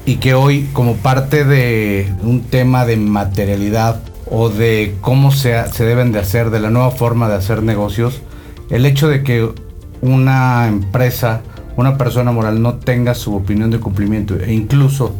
y 0.06 0.16
que 0.18 0.34
hoy 0.34 0.68
como 0.74 0.96
parte 0.96 1.46
de 1.46 2.12
un 2.24 2.42
tema 2.42 2.86
de 2.86 2.98
materialidad 2.98 4.02
o 4.30 4.50
de 4.50 4.96
cómo 5.02 5.32
se, 5.32 5.72
se 5.72 5.86
deben 5.86 6.12
de 6.12 6.20
hacer, 6.20 6.50
de 6.50 6.60
la 6.60 6.70
nueva 6.70 6.92
forma 6.92 7.30
de 7.30 7.36
hacer 7.36 7.64
negocios, 7.64 8.22
el 8.70 8.86
hecho 8.86 9.08
de 9.08 9.24
que 9.24 9.50
una 10.02 10.68
empresa, 10.68 11.42
una 11.76 11.98
persona 11.98 12.32
moral 12.32 12.62
no 12.62 12.76
tenga 12.76 13.16
su 13.16 13.36
opinión 13.36 13.72
de 13.72 13.80
cumplimiento 13.80 14.36
e 14.36 14.54
incluso 14.54 15.14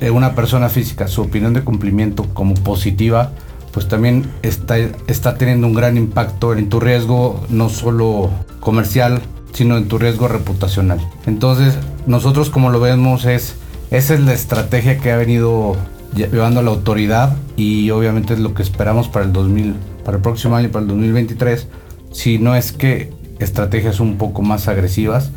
eh, 0.00 0.10
una 0.10 0.34
persona 0.34 0.68
física 0.68 1.08
su 1.08 1.22
opinión 1.22 1.54
de 1.54 1.62
cumplimiento 1.62 2.24
como 2.34 2.54
positiva, 2.54 3.32
pues 3.72 3.88
también 3.88 4.26
está, 4.42 4.76
está 5.06 5.36
teniendo 5.36 5.66
un 5.66 5.74
gran 5.74 5.96
impacto 5.96 6.54
en 6.54 6.68
tu 6.68 6.80
riesgo 6.80 7.44
no 7.48 7.68
solo 7.68 8.30
comercial, 8.60 9.22
sino 9.56 9.78
en 9.78 9.88
tu 9.88 9.96
riesgo 9.96 10.28
reputacional. 10.28 11.00
Entonces, 11.24 11.78
nosotros 12.06 12.50
como 12.50 12.68
lo 12.68 12.78
vemos 12.78 13.24
es, 13.24 13.54
esa 13.90 14.12
es 14.12 14.20
la 14.20 14.34
estrategia 14.34 14.98
que 14.98 15.10
ha 15.10 15.16
venido 15.16 15.76
llevando 16.14 16.60
la 16.60 16.72
autoridad 16.72 17.34
y 17.56 17.88
obviamente 17.88 18.34
es 18.34 18.40
lo 18.40 18.52
que 18.52 18.62
esperamos 18.62 19.08
para 19.08 19.24
el 19.24 19.32
2000, 19.32 19.74
para 20.04 20.18
el 20.18 20.22
próximo 20.22 20.56
año, 20.56 20.68
para 20.68 20.82
el 20.82 20.88
2023, 20.88 21.68
si 22.12 22.38
no 22.38 22.54
es 22.54 22.72
que 22.72 23.10
estrategias 23.38 23.98
un 23.98 24.18
poco 24.18 24.42
más 24.42 24.68
agresivas, 24.68 25.30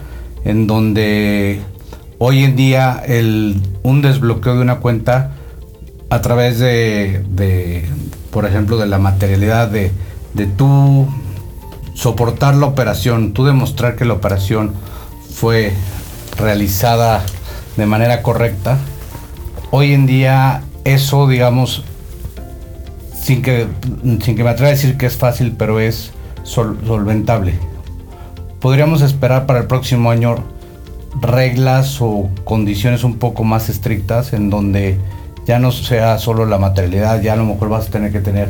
en 0.43 0.67
donde 0.67 1.61
hoy 2.17 2.43
en 2.43 2.57
día 2.57 3.01
el, 3.07 3.61
un 3.83 4.01
desbloqueo 4.01 4.55
de 4.55 4.61
una 4.61 4.79
cuenta 4.79 5.31
a 6.09 6.19
través 6.19 6.59
de, 6.59 7.23
de 7.29 7.85
por 8.31 8.45
ejemplo, 8.45 8.77
de 8.77 8.87
la 8.87 8.99
materialidad 8.99 9.69
de, 9.69 9.93
de 10.33 10.45
tú 10.45 11.07
soportar 11.99 12.55
la 12.55 12.65
operación, 12.65 13.33
tú 13.33 13.43
demostrar 13.43 13.97
que 13.97 14.05
la 14.05 14.13
operación 14.13 14.71
fue 15.33 15.73
realizada 16.37 17.25
de 17.75 17.85
manera 17.85 18.21
correcta, 18.21 18.77
hoy 19.69 19.91
en 19.91 20.05
día 20.05 20.63
eso, 20.85 21.27
digamos, 21.27 21.83
sin 23.21 23.41
que, 23.41 23.67
sin 24.21 24.37
que 24.37 24.43
me 24.45 24.49
atreva 24.49 24.69
a 24.69 24.71
decir 24.71 24.97
que 24.97 25.07
es 25.07 25.17
fácil, 25.17 25.55
pero 25.57 25.81
es 25.81 26.11
solventable. 26.43 27.55
Podríamos 28.61 29.01
esperar 29.01 29.45
para 29.45 29.59
el 29.59 29.67
próximo 29.67 30.09
año 30.09 30.37
reglas 31.19 31.97
o 31.99 32.29
condiciones 32.45 33.03
un 33.03 33.17
poco 33.17 33.43
más 33.43 33.67
estrictas 33.67 34.31
en 34.31 34.49
donde 34.49 34.97
ya 35.45 35.59
no 35.59 35.73
sea 35.73 36.17
solo 36.17 36.45
la 36.45 36.59
materialidad, 36.59 37.21
ya 37.21 37.33
a 37.33 37.35
lo 37.35 37.43
mejor 37.43 37.67
vas 37.67 37.87
a 37.87 37.91
tener 37.91 38.13
que 38.13 38.21
tener, 38.21 38.49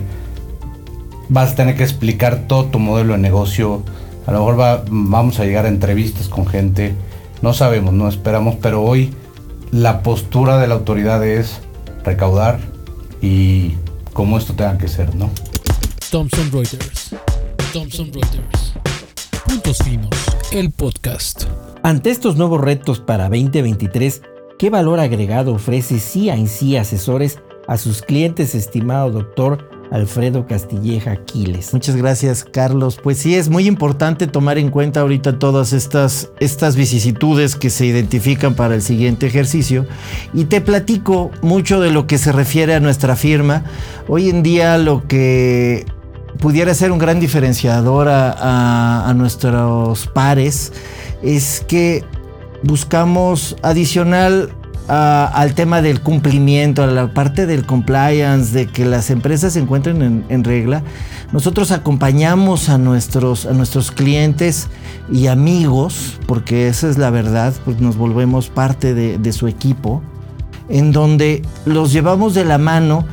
vas 1.29 1.51
a 1.51 1.55
tener 1.55 1.77
que 1.77 1.83
explicar 1.83 2.47
todo 2.47 2.65
tu 2.65 2.79
modelo 2.79 3.13
de 3.13 3.19
negocio, 3.19 3.83
a 4.25 4.31
lo 4.31 4.39
mejor 4.45 4.83
vamos 4.89 5.39
a 5.39 5.45
llegar 5.45 5.65
a 5.65 5.69
entrevistas 5.69 6.27
con 6.27 6.45
gente, 6.45 6.95
no 7.41 7.53
sabemos, 7.53 7.93
no 7.93 8.09
esperamos, 8.09 8.55
pero 8.61 8.83
hoy 8.83 9.11
la 9.71 10.01
postura 10.01 10.57
de 10.57 10.67
la 10.67 10.75
autoridad 10.75 11.25
es 11.25 11.61
recaudar 12.03 12.59
y 13.21 13.75
como 14.13 14.37
esto 14.37 14.53
tenga 14.53 14.77
que 14.77 14.87
ser, 14.87 15.15
¿no? 15.15 15.29
Thomson 16.11 16.51
Reuters. 16.51 17.15
Thomson 17.71 18.11
Reuters. 18.11 18.73
Puntos 19.45 19.77
Finos, 19.83 20.09
el 20.51 20.71
podcast. 20.71 21.43
Ante 21.83 22.09
estos 22.09 22.35
nuevos 22.35 22.59
retos 22.59 22.99
para 22.99 23.25
2023, 23.29 24.23
¿qué 24.57 24.69
valor 24.69 24.99
agregado 24.99 25.53
ofrece 25.53 25.99
CINC 25.99 26.77
Asesores 26.79 27.39
a 27.67 27.77
sus 27.77 28.01
clientes, 28.01 28.55
estimado 28.55 29.11
doctor 29.11 29.78
Alfredo 29.91 30.45
Castilleja 30.45 31.17
Quiles. 31.17 31.73
Muchas 31.73 31.95
gracias, 31.95 32.43
Carlos. 32.43 32.99
Pues 33.01 33.17
sí, 33.17 33.35
es 33.35 33.49
muy 33.49 33.67
importante 33.67 34.27
tomar 34.27 34.57
en 34.57 34.69
cuenta 34.69 35.01
ahorita 35.01 35.39
todas 35.39 35.73
estas, 35.73 36.31
estas 36.39 36.75
vicisitudes 36.75 37.55
que 37.55 37.69
se 37.69 37.85
identifican 37.85 38.55
para 38.55 38.75
el 38.75 38.81
siguiente 38.81 39.27
ejercicio. 39.27 39.87
Y 40.33 40.45
te 40.45 40.61
platico 40.61 41.31
mucho 41.41 41.79
de 41.79 41.91
lo 41.91 42.07
que 42.07 42.17
se 42.17 42.31
refiere 42.31 42.75
a 42.75 42.79
nuestra 42.79 43.15
firma. 43.15 43.63
Hoy 44.07 44.29
en 44.29 44.43
día 44.43 44.77
lo 44.77 45.07
que 45.07 45.85
pudiera 46.39 46.73
ser 46.73 46.91
un 46.91 46.99
gran 46.99 47.19
diferenciador 47.19 48.07
a, 48.09 49.11
nuestros 49.15 50.07
pares 50.07 50.71
es 51.21 51.65
que 51.67 52.03
buscamos 52.63 53.55
adicional 53.61 54.51
al 54.89 55.53
tema 55.53 55.81
del 55.81 56.01
cumplimiento, 56.01 56.83
a 56.83 56.87
la 56.87 57.13
parte 57.13 57.45
del 57.45 57.65
compliance, 57.65 58.51
de 58.53 58.65
que 58.65 58.85
las 58.85 59.11
empresas 59.11 59.53
se 59.53 59.59
encuentren 59.59 60.25
en, 60.27 60.43
regla, 60.43 60.81
nosotros 61.31 61.71
acompañamos 61.71 62.69
a 62.69 62.77
nuestros, 62.77 63.45
a 63.45 63.53
nuestros 63.53 63.91
clientes 63.91 64.67
y 65.11 65.27
amigos, 65.27 66.19
porque 66.25 66.67
esa 66.67 66.89
es 66.89 66.97
la 66.97 67.11
verdad, 67.11 67.53
pues 67.65 67.79
nos 67.79 67.97
volvemos 67.97 68.49
parte 68.49 68.93
de, 68.95 69.19
de 69.19 69.31
su 69.31 69.47
equipo, 69.47 70.01
en 70.69 70.91
donde 70.91 71.43
los 71.65 71.93
llevamos 71.93 72.33
de 72.33 72.45
la 72.45 72.57
mano 72.57 73.05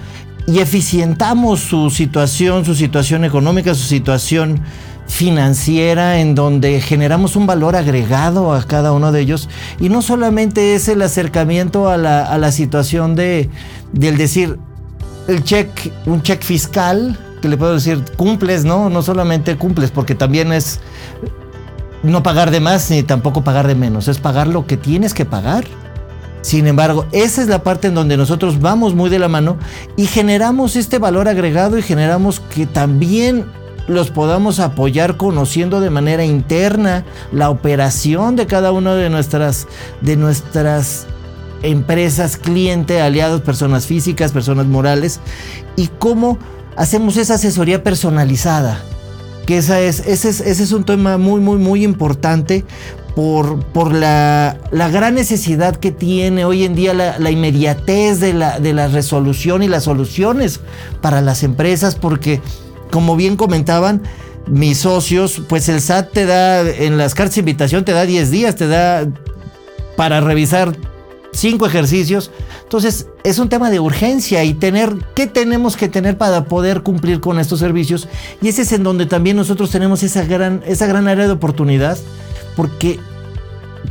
y 0.46 0.60
eficientamos 0.60 1.60
su 1.60 1.90
situación, 1.90 2.64
su 2.64 2.74
situación 2.74 3.24
económica, 3.24 3.74
su 3.74 3.86
situación 3.86 4.60
financiera 5.06 6.18
en 6.20 6.34
donde 6.34 6.80
generamos 6.80 7.36
un 7.36 7.46
valor 7.46 7.76
agregado 7.76 8.52
a 8.52 8.62
cada 8.64 8.92
uno 8.92 9.12
de 9.12 9.20
ellos 9.20 9.48
y 9.78 9.88
no 9.88 10.02
solamente 10.02 10.74
es 10.74 10.88
el 10.88 11.02
acercamiento 11.02 11.88
a 11.88 11.96
la, 11.96 12.52
situación 12.52 13.14
de 13.14 13.48
del 13.92 14.16
decir 14.16 14.58
el 15.28 15.42
check, 15.42 15.92
un 16.06 16.22
check 16.22 16.42
fiscal, 16.42 17.18
que 17.42 17.48
le 17.48 17.56
puedo 17.56 17.74
decir 17.74 18.02
cumples, 18.16 18.64
¿no? 18.64 18.88
No 18.90 19.02
solamente 19.02 19.56
cumples, 19.56 19.90
porque 19.90 20.14
también 20.14 20.52
es 20.52 20.80
no 22.02 22.22
pagar 22.22 22.50
de 22.50 22.60
más 22.60 22.90
ni 22.90 23.02
tampoco 23.02 23.42
pagar 23.42 23.66
de 23.66 23.74
menos, 23.74 24.08
es 24.08 24.18
pagar 24.18 24.46
lo 24.46 24.66
que 24.66 24.76
tienes 24.76 25.14
que 25.14 25.24
pagar. 25.24 25.64
Sin 26.42 26.68
embargo, 26.68 27.06
esa 27.10 27.42
es 27.42 27.48
la 27.48 27.64
parte 27.64 27.88
en 27.88 27.94
donde 27.94 28.16
nosotros 28.16 28.60
vamos 28.60 28.94
muy 28.94 29.10
de 29.10 29.18
la 29.18 29.26
mano 29.26 29.56
y 29.96 30.06
generamos 30.06 30.76
este 30.76 30.98
valor 30.98 31.26
agregado 31.26 31.76
y 31.76 31.82
generamos 31.82 32.38
que 32.38 32.66
también 32.66 33.46
los 33.88 34.10
podamos 34.10 34.60
apoyar 34.60 35.16
conociendo 35.16 35.80
de 35.80 35.90
manera 35.90 36.24
interna 36.24 37.04
la 37.32 37.50
operación 37.50 38.36
de 38.36 38.46
cada 38.46 38.72
una 38.72 38.94
de 38.94 39.10
nuestras, 39.10 39.66
de 40.00 40.16
nuestras 40.16 41.06
empresas, 41.62 42.36
clientes, 42.36 43.00
aliados, 43.00 43.40
personas 43.42 43.86
físicas, 43.86 44.32
personas 44.32 44.66
morales, 44.66 45.20
y 45.76 45.88
cómo 45.98 46.38
hacemos 46.76 47.16
esa 47.16 47.34
asesoría 47.34 47.82
personalizada. 47.82 48.80
Que 49.46 49.58
esa 49.58 49.80
es, 49.80 50.00
ese, 50.00 50.30
es, 50.30 50.40
ese 50.40 50.62
es 50.64 50.72
un 50.72 50.84
tema 50.84 51.18
muy, 51.18 51.40
muy, 51.40 51.58
muy 51.58 51.84
importante 51.84 52.64
por, 53.14 53.64
por 53.66 53.94
la, 53.94 54.58
la, 54.72 54.88
gran 54.90 55.14
necesidad 55.14 55.76
que 55.76 55.92
tiene 55.92 56.44
hoy 56.44 56.64
en 56.64 56.74
día 56.74 56.92
la, 56.92 57.18
la 57.18 57.30
inmediatez 57.30 58.20
de 58.20 58.34
la, 58.34 58.58
de 58.58 58.74
la 58.74 58.88
resolución 58.88 59.62
y 59.62 59.68
las 59.68 59.84
soluciones 59.84 60.60
para 61.00 61.22
las 61.22 61.44
empresas, 61.44 61.94
porque 61.94 62.42
como 62.90 63.16
bien 63.16 63.36
comentaban 63.36 64.02
mis 64.46 64.78
socios, 64.78 65.42
pues 65.48 65.68
el 65.68 65.80
SAT 65.80 66.12
te 66.12 66.26
da, 66.26 66.60
en 66.68 66.98
las 66.98 67.14
cartas 67.14 67.34
de 67.34 67.40
invitación 67.40 67.84
te 67.84 67.92
da 67.92 68.06
10 68.06 68.30
días, 68.30 68.56
te 68.56 68.68
da 68.68 69.06
para 69.96 70.20
revisar 70.20 70.76
cinco 71.32 71.66
ejercicios. 71.66 72.30
Entonces, 72.62 73.08
es 73.24 73.38
un 73.38 73.48
tema 73.48 73.70
de 73.70 73.80
urgencia 73.80 74.44
y 74.44 74.54
tener, 74.54 74.94
¿qué 75.14 75.26
tenemos 75.26 75.76
que 75.76 75.88
tener 75.88 76.16
para 76.18 76.44
poder 76.44 76.82
cumplir 76.82 77.20
con 77.20 77.38
estos 77.38 77.60
servicios? 77.60 78.08
Y 78.42 78.48
ese 78.48 78.62
es 78.62 78.72
en 78.72 78.82
donde 78.82 79.06
también 79.06 79.36
nosotros 79.36 79.70
tenemos 79.70 80.02
esa 80.02 80.24
gran, 80.24 80.62
esa 80.66 80.86
gran 80.86 81.08
área 81.08 81.26
de 81.26 81.32
oportunidad, 81.32 81.98
porque 82.56 82.98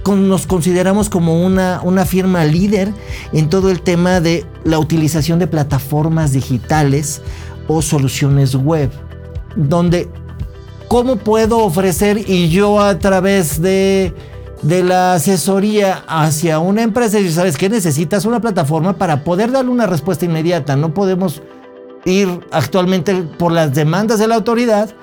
nos 0.05 0.45
consideramos 0.45 1.09
como 1.09 1.43
una, 1.43 1.81
una 1.83 2.05
firma 2.05 2.45
líder 2.45 2.91
en 3.33 3.49
todo 3.49 3.71
el 3.71 3.81
tema 3.81 4.19
de 4.19 4.45
la 4.63 4.77
utilización 4.77 5.39
de 5.39 5.47
plataformas 5.47 6.31
digitales 6.31 7.21
o 7.67 7.81
soluciones 7.81 8.55
web, 8.55 8.89
donde 9.55 10.09
cómo 10.87 11.15
puedo 11.15 11.59
ofrecer 11.59 12.29
y 12.29 12.49
yo 12.49 12.79
a 12.79 12.99
través 12.99 13.61
de, 13.61 14.13
de 14.61 14.83
la 14.83 15.13
asesoría 15.13 16.03
hacia 16.07 16.59
una 16.59 16.83
empresa, 16.83 17.19
y 17.19 17.29
sabes 17.31 17.57
que 17.57 17.69
necesitas 17.69 18.25
una 18.25 18.39
plataforma 18.39 18.93
para 18.93 19.23
poder 19.23 19.51
darle 19.51 19.71
una 19.71 19.87
respuesta 19.87 20.25
inmediata, 20.25 20.75
no 20.75 20.93
podemos 20.93 21.41
ir 22.05 22.27
actualmente 22.51 23.15
por 23.39 23.51
las 23.51 23.73
demandas 23.73 24.19
de 24.19 24.27
la 24.27 24.35
autoridad, 24.35 24.93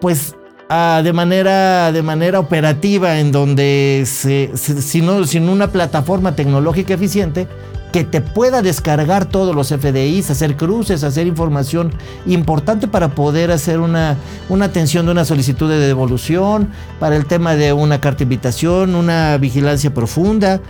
pues 0.00 0.34
de, 0.68 1.12
manera, 1.12 1.92
de 1.92 2.02
manera 2.02 2.40
operativa 2.40 3.18
en 3.18 3.32
donde 3.32 4.04
se, 4.06 4.50
sin 4.56 5.48
una 5.48 5.68
plataforma 5.68 6.34
tecnológica 6.34 6.94
eficiente, 6.94 7.48
que 7.94 8.02
te 8.02 8.20
pueda 8.20 8.60
descargar 8.60 9.26
todos 9.26 9.54
los 9.54 9.68
FDIs, 9.68 10.28
hacer 10.28 10.56
cruces, 10.56 11.04
hacer 11.04 11.28
información 11.28 11.92
importante 12.26 12.88
para 12.88 13.14
poder 13.14 13.52
hacer 13.52 13.78
una, 13.78 14.16
una 14.48 14.64
atención 14.64 15.06
de 15.06 15.12
una 15.12 15.24
solicitud 15.24 15.70
de 15.70 15.78
devolución, 15.78 16.70
para 16.98 17.14
el 17.14 17.26
tema 17.26 17.54
de 17.54 17.72
una 17.72 18.00
carta 18.00 18.24
invitación, 18.24 18.96
una 18.96 19.38
vigilancia 19.38 19.94
profunda. 19.94 20.60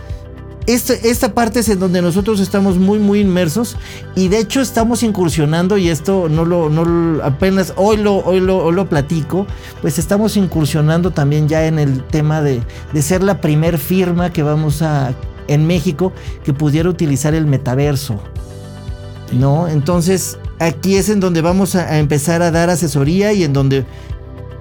Este, 0.67 1.09
esta, 1.09 1.33
parte 1.33 1.59
es 1.59 1.69
en 1.69 1.79
donde 1.79 2.01
nosotros 2.01 2.39
estamos 2.39 2.77
muy, 2.77 2.97
muy 2.97 3.19
inmersos 3.19 3.77
y 4.15 4.29
de 4.29 4.39
hecho 4.39 4.61
estamos 4.61 5.03
incursionando, 5.03 5.77
y 5.77 5.89
esto 5.89 6.27
no 6.27 6.43
lo, 6.43 6.69
no 6.69 7.23
apenas 7.23 7.73
hoy 7.75 7.97
lo, 7.97 8.17
hoy 8.17 8.39
lo, 8.39 8.71
lo 8.71 8.89
platico, 8.89 9.45
pues 9.81 9.99
estamos 9.99 10.37
incursionando 10.37 11.11
también 11.11 11.47
ya 11.47 11.67
en 11.67 11.77
el 11.77 12.03
tema 12.03 12.41
de, 12.41 12.61
de 12.93 13.01
ser 13.03 13.21
la 13.21 13.41
primer 13.41 13.77
firma 13.77 14.33
que 14.33 14.41
vamos 14.41 14.81
a 14.81 15.13
en 15.47 15.67
México 15.67 16.11
que 16.43 16.53
pudiera 16.53 16.89
utilizar 16.89 17.33
el 17.33 17.45
metaverso. 17.45 18.19
¿No? 19.31 19.67
Entonces, 19.67 20.37
aquí 20.59 20.95
es 20.95 21.09
en 21.09 21.19
donde 21.19 21.41
vamos 21.41 21.75
a, 21.75 21.97
empezar 21.97 22.41
a 22.41 22.51
dar 22.51 22.69
asesoría 22.69 23.33
y 23.33 23.43
en 23.43 23.53
donde 23.53 23.85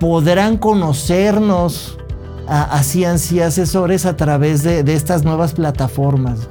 podrán 0.00 0.56
conocernos 0.56 1.98
así 2.48 3.04
así 3.04 3.40
asesores 3.40 4.06
a 4.06 4.16
través 4.16 4.62
de, 4.62 4.80
estas 4.92 5.24
nuevas 5.24 5.54
plataformas 5.54 6.48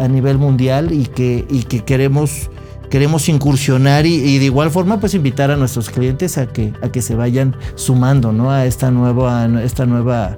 a 0.00 0.08
nivel 0.08 0.38
mundial 0.38 0.92
y 0.92 1.06
que, 1.06 1.46
y 1.48 1.62
que 1.64 1.84
queremos, 1.84 2.50
queremos 2.90 3.28
incursionar 3.28 4.06
y, 4.06 4.38
de 4.38 4.44
igual 4.44 4.70
forma 4.70 5.00
pues 5.00 5.14
invitar 5.14 5.50
a 5.50 5.56
nuestros 5.56 5.90
clientes 5.90 6.38
a 6.38 6.46
que, 6.46 6.72
a 6.82 6.90
que 6.90 7.02
se 7.02 7.14
vayan 7.14 7.56
sumando 7.74 8.32
¿no? 8.32 8.50
a 8.50 8.66
esta 8.66 8.90
nueva, 8.90 9.48
esta 9.62 9.86
nueva 9.86 10.36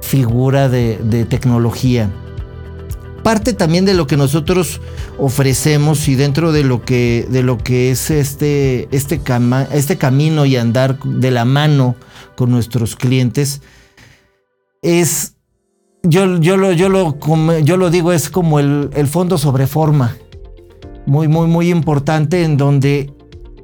figura 0.00 0.68
de, 0.68 0.98
de 0.98 1.24
tecnología 1.24 2.10
parte 3.26 3.54
también 3.54 3.84
de 3.84 3.94
lo 3.94 4.06
que 4.06 4.16
nosotros 4.16 4.80
ofrecemos 5.18 6.06
y 6.06 6.14
dentro 6.14 6.52
de 6.52 6.62
lo 6.62 6.84
que, 6.84 7.26
de 7.28 7.42
lo 7.42 7.58
que 7.58 7.90
es 7.90 8.12
este, 8.12 8.86
este, 8.92 9.20
este 9.72 9.98
camino 9.98 10.46
y 10.46 10.54
andar 10.54 11.00
de 11.00 11.32
la 11.32 11.44
mano 11.44 11.96
con 12.36 12.52
nuestros 12.52 12.94
clientes, 12.94 13.62
es, 14.82 15.36
yo, 16.02 16.38
yo, 16.38 16.56
lo, 16.56 16.72
yo, 16.72 16.88
lo, 16.88 17.18
yo 17.60 17.76
lo 17.76 17.90
digo, 17.90 18.12
es 18.12 18.30
como 18.30 18.60
el, 18.60 19.08
fondo 19.08 19.38
sobre 19.38 19.66
forma, 19.66 20.16
muy, 21.06 21.28
muy, 21.28 21.46
muy 21.46 21.70
importante 21.70 22.42
en 22.42 22.56
donde 22.56 23.12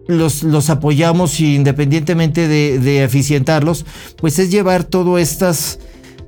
los, 0.09 0.42
los, 0.42 0.70
apoyamos 0.70 1.38
independientemente 1.40 2.48
de, 2.48 2.79
de, 2.79 3.05
eficientarlos, 3.05 3.87
pues 4.16 4.38
es 4.38 4.51
llevar 4.51 4.85
todas 4.85 5.22
estas 5.22 5.79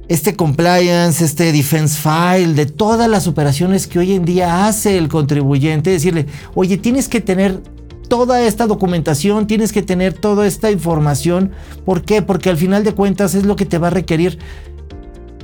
este 0.06 0.36
compliance, 0.36 1.24
este 1.24 1.50
defense 1.52 1.98
file, 1.98 2.54
de 2.54 2.66
todas 2.66 3.08
las 3.08 3.26
operaciones 3.26 3.86
que 3.86 3.98
hoy 3.98 4.12
en 4.12 4.24
día 4.24 4.66
hace 4.66 4.98
el 4.98 5.08
contribuyente, 5.08 5.90
decirle, 5.90 6.26
oye, 6.54 6.76
tienes 6.76 7.08
que 7.08 7.20
tener 7.20 7.62
toda 8.08 8.42
esta 8.42 8.66
documentación, 8.66 9.46
tienes 9.46 9.72
que 9.72 9.82
tener 9.82 10.12
toda 10.12 10.46
esta 10.46 10.70
información. 10.70 11.52
¿Por 11.84 12.02
qué? 12.02 12.22
Porque 12.22 12.50
al 12.50 12.56
final 12.56 12.84
de 12.84 12.92
cuentas 12.92 13.34
es 13.34 13.44
lo 13.44 13.56
que 13.56 13.66
te 13.66 13.78
va 13.78 13.88
a 13.88 13.90
requerir 13.90 14.38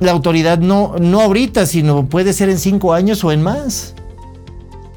la 0.01 0.11
autoridad, 0.11 0.57
no, 0.57 0.95
no 0.99 1.21
ahorita, 1.21 1.65
sino 1.67 2.07
puede 2.07 2.33
ser 2.33 2.49
en 2.49 2.57
cinco 2.57 2.93
años 2.93 3.23
o 3.23 3.31
en 3.31 3.43
más. 3.43 3.93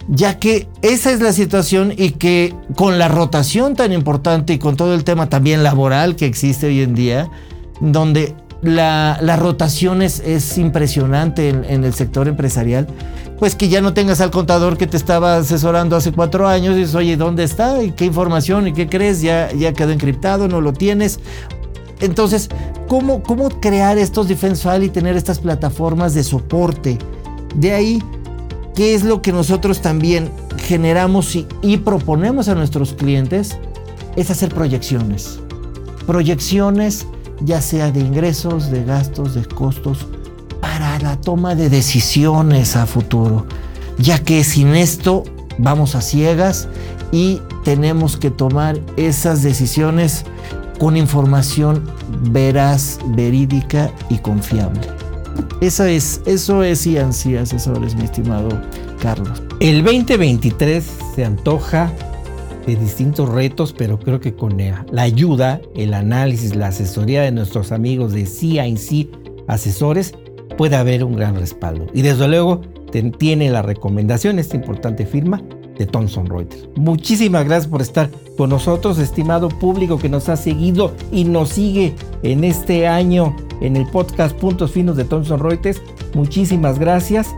Ya 0.09 0.39
que 0.39 0.67
esa 0.83 1.13
es 1.13 1.21
la 1.21 1.33
situación 1.33 1.93
y 1.97 2.13
que 2.13 2.55
con 2.75 2.99
la 2.99 3.09
rotación 3.09 3.77
tan 3.77 3.93
importante 3.93 4.55
y 4.55 4.59
con 4.59 4.77
todo 4.77 4.95
el 4.95 5.05
tema 5.05 5.29
también 5.29 5.63
laboral 5.63 6.17
que 6.17 6.27
existe 6.27 6.67
hoy 6.67 6.81
en 6.81 6.95
día, 6.95 7.31
donde 7.81 8.35
la, 8.63 9.37
rotación 9.39 10.01
es, 10.01 10.57
impresionante 10.57 11.51
en, 11.51 11.85
el 11.85 11.93
sector 11.93 12.27
empresarial. 12.27 12.87
Pues 13.39 13.57
que 13.57 13.69
ya 13.69 13.83
no 13.83 13.93
tengas 13.93 14.21
al 14.21 14.31
contador 14.31 14.79
que 14.79 14.87
te 14.87 14.97
estaba 14.97 15.37
asesorando 15.37 15.97
hace 15.97 16.13
cuatro 16.13 16.49
años 16.49 16.77
y 16.77 16.81
dices, 16.81 16.95
oye, 16.95 17.17
¿dónde 17.17 17.45
está? 17.45 17.83
¿Y 17.83 17.91
qué 17.91 18.07
información? 18.07 18.69
¿Y 18.69 18.73
qué 18.73 18.89
crees? 18.89 19.21
Ya, 19.21 19.53
ya 19.53 19.73
quedó 19.75 19.91
encriptado, 19.91 20.49
no 20.49 20.61
lo 20.61 20.73
tienes. 20.73 21.21
Entonces, 22.01 22.49
¿cómo, 22.89 23.23
¿cómo 23.23 23.49
crear 23.49 23.99
estos 23.99 24.29
defense 24.29 24.69
file 24.69 24.87
y 24.87 24.89
tener 24.89 25.17
estas 25.17 25.39
plataformas 25.39 26.15
de 26.15 26.25
soporte? 26.25 26.99
De 27.55 27.73
ahí, 27.73 28.03
¿qué 28.75 28.95
es 28.95 29.05
lo 29.05 29.23
que 29.23 29.33
nosotros 29.33 29.81
también 29.81 30.31
generamos 30.59 31.35
y, 31.37 31.47
y 31.63 31.79
proponemos 31.79 32.49
a 32.49 32.55
nuestros 32.55 32.93
clientes? 32.95 33.57
Es 34.17 34.31
hacer 34.31 34.55
proyecciones. 34.55 35.39
Proyecciones 36.07 37.07
ya 37.41 37.61
sea 37.61 37.91
de 37.91 38.01
ingresos, 38.01 38.71
de 38.71 38.85
gastos, 38.85 39.35
de 39.35 39.45
costos, 39.45 40.07
para 40.61 40.99
la 40.99 41.21
toma 41.21 41.55
de 41.55 41.69
decisiones 41.69 42.77
a 42.77 42.87
futuro, 42.87 43.47
ya 43.99 44.19
que 44.19 44.45
sin 44.45 44.75
esto 44.75 45.25
vamos 45.59 45.95
a 45.95 46.01
ciegas 46.01 46.69
y 47.13 47.41
tenemos 47.65 48.17
que 48.17 48.31
tomar 48.31 48.81
esas 48.97 49.43
decisiones 49.43 50.25
con 50.79 50.97
información 50.97 51.85
veraz, 52.31 52.99
verídica 53.09 53.91
y 54.09 54.19
confiable. 54.19 54.81
Esa 55.61 55.91
es, 55.91 56.21
eso 56.27 56.63
es 56.63 56.87
Asesores, 56.87 57.95
mi 57.95 58.05
estimado 58.05 58.49
Carlos. 59.01 59.43
El 59.61 59.83
2023 59.83 60.85
se 61.15 61.25
antoja 61.25 61.93
de 62.67 62.77
distintos 62.77 63.29
retos, 63.29 63.73
pero 63.73 63.99
creo 63.99 64.21
que 64.21 64.35
con 64.35 64.57
la 64.91 65.03
ayuda, 65.03 65.61
el 65.75 65.95
análisis, 65.95 66.55
la 66.55 66.69
asesoría 66.69 67.23
de 67.23 67.33
nuestros 67.33 67.73
amigos 67.73 68.13
de 68.13 68.27
CINC 68.27 69.09
Asesores, 69.49 70.15
puede 70.57 70.77
haber 70.77 71.05
un 71.05 71.17
gran 71.17 71.37
respaldo. 71.37 71.87
Y 71.93 72.03
desde 72.03 72.29
luego 72.29 72.63
tiene 73.19 73.51
la 73.51 73.63
recomendación, 73.63 74.39
esta 74.39 74.57
importante 74.57 75.05
firma 75.05 75.43
de 75.79 75.87
Thomson 75.87 76.27
Reuters. 76.27 76.69
Muchísimas 76.77 77.45
gracias 77.45 77.69
por 77.69 77.83
estar 77.83 78.11
con 78.37 78.51
nosotros, 78.51 78.99
estimado 78.99 79.49
público 79.49 79.99
que 79.99 80.09
nos 80.09 80.29
ha 80.29 80.37
seguido 80.37 80.93
y 81.13 81.25
nos 81.25 81.51
sigue 81.51 81.95
en 82.23 82.45
este 82.45 82.87
año 82.87 83.37
en 83.61 83.77
el 83.77 83.87
podcast 83.87 84.37
Puntos 84.37 84.73
Finos 84.73 84.97
de 84.97 85.05
Thomson 85.05 85.41
Reuters. 85.41 85.81
Muchísimas 86.15 86.79
gracias. 86.79 87.35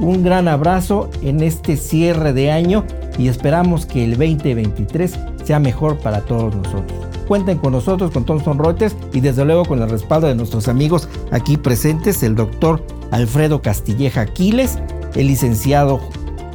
Un 0.00 0.22
gran 0.22 0.48
abrazo 0.48 1.10
en 1.22 1.42
este 1.42 1.76
cierre 1.76 2.32
de 2.32 2.50
año 2.50 2.84
y 3.18 3.28
esperamos 3.28 3.84
que 3.84 4.04
el 4.04 4.12
2023 4.12 5.18
sea 5.44 5.58
mejor 5.58 5.98
para 5.98 6.20
todos 6.20 6.54
nosotros. 6.54 6.98
Cuenten 7.26 7.58
con 7.58 7.72
nosotros, 7.72 8.10
con 8.10 8.24
Thomson 8.24 8.58
Reuters 8.58 8.96
y 9.12 9.20
desde 9.20 9.44
luego 9.44 9.64
con 9.64 9.82
el 9.82 9.90
respaldo 9.90 10.28
de 10.28 10.34
nuestros 10.34 10.68
amigos 10.68 11.08
aquí 11.30 11.56
presentes, 11.56 12.22
el 12.22 12.36
doctor 12.36 12.82
Alfredo 13.10 13.60
Castilleja 13.60 14.22
Aquiles, 14.22 14.78
el 15.14 15.26
licenciado 15.26 16.00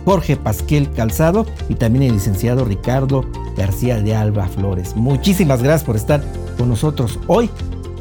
Jorge 0.06 0.36
Pasquel 0.36 0.92
Calzado 0.92 1.46
y 1.70 1.76
también 1.76 2.04
el 2.04 2.14
licenciado 2.14 2.66
Ricardo 2.66 3.26
García 3.58 4.02
de 4.02 4.16
Alba 4.16 4.48
Flores. 4.48 4.96
Muchísimas 4.96 5.62
gracias 5.62 5.84
por 5.84 5.96
estar 5.96 6.24
con 6.58 6.70
nosotros 6.70 7.20
hoy 7.28 7.50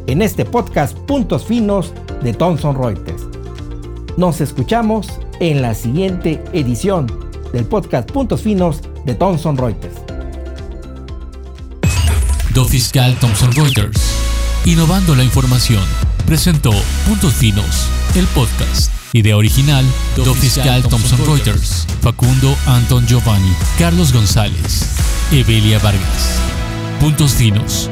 en 0.07 0.23
este 0.23 0.45
podcast 0.45 0.97
Puntos 0.99 1.45
Finos 1.45 1.93
de 2.23 2.33
Thomson 2.33 2.77
Reuters. 2.77 3.23
Nos 4.17 4.41
escuchamos 4.41 5.09
en 5.41 5.63
la 5.63 5.75
siguiente 5.75 6.43
edición 6.53 7.07
del 7.53 7.65
podcast 7.65 8.11
Puntos 8.11 8.43
Finos 8.43 8.81
de 9.05 9.15
Thomson 9.15 9.57
Reuters. 9.57 9.95
Do 12.55 12.65
Fiscal 12.67 13.17
Thomson 13.19 13.51
Reuters. 13.53 14.01
Innovando 14.67 15.15
la 15.15 15.25
información. 15.25 15.83
Presentó 16.27 16.71
Puntos 17.07 17.33
Finos, 17.35 17.89
el 18.15 18.27
podcast. 18.27 18.92
Idea 19.15 19.37
original, 19.37 19.85
Do 20.17 20.35
Fiscal 20.35 20.83
Thomson 20.83 21.19
Reuters. 21.27 21.87
Facundo 22.01 22.57
Anton 22.67 23.07
Giovanni. 23.07 23.55
Carlos 23.79 24.11
González. 24.11 24.87
Evelia 25.31 25.79
Vargas. 25.79 26.41
Puntos 26.99 27.35
Finos 27.35 27.91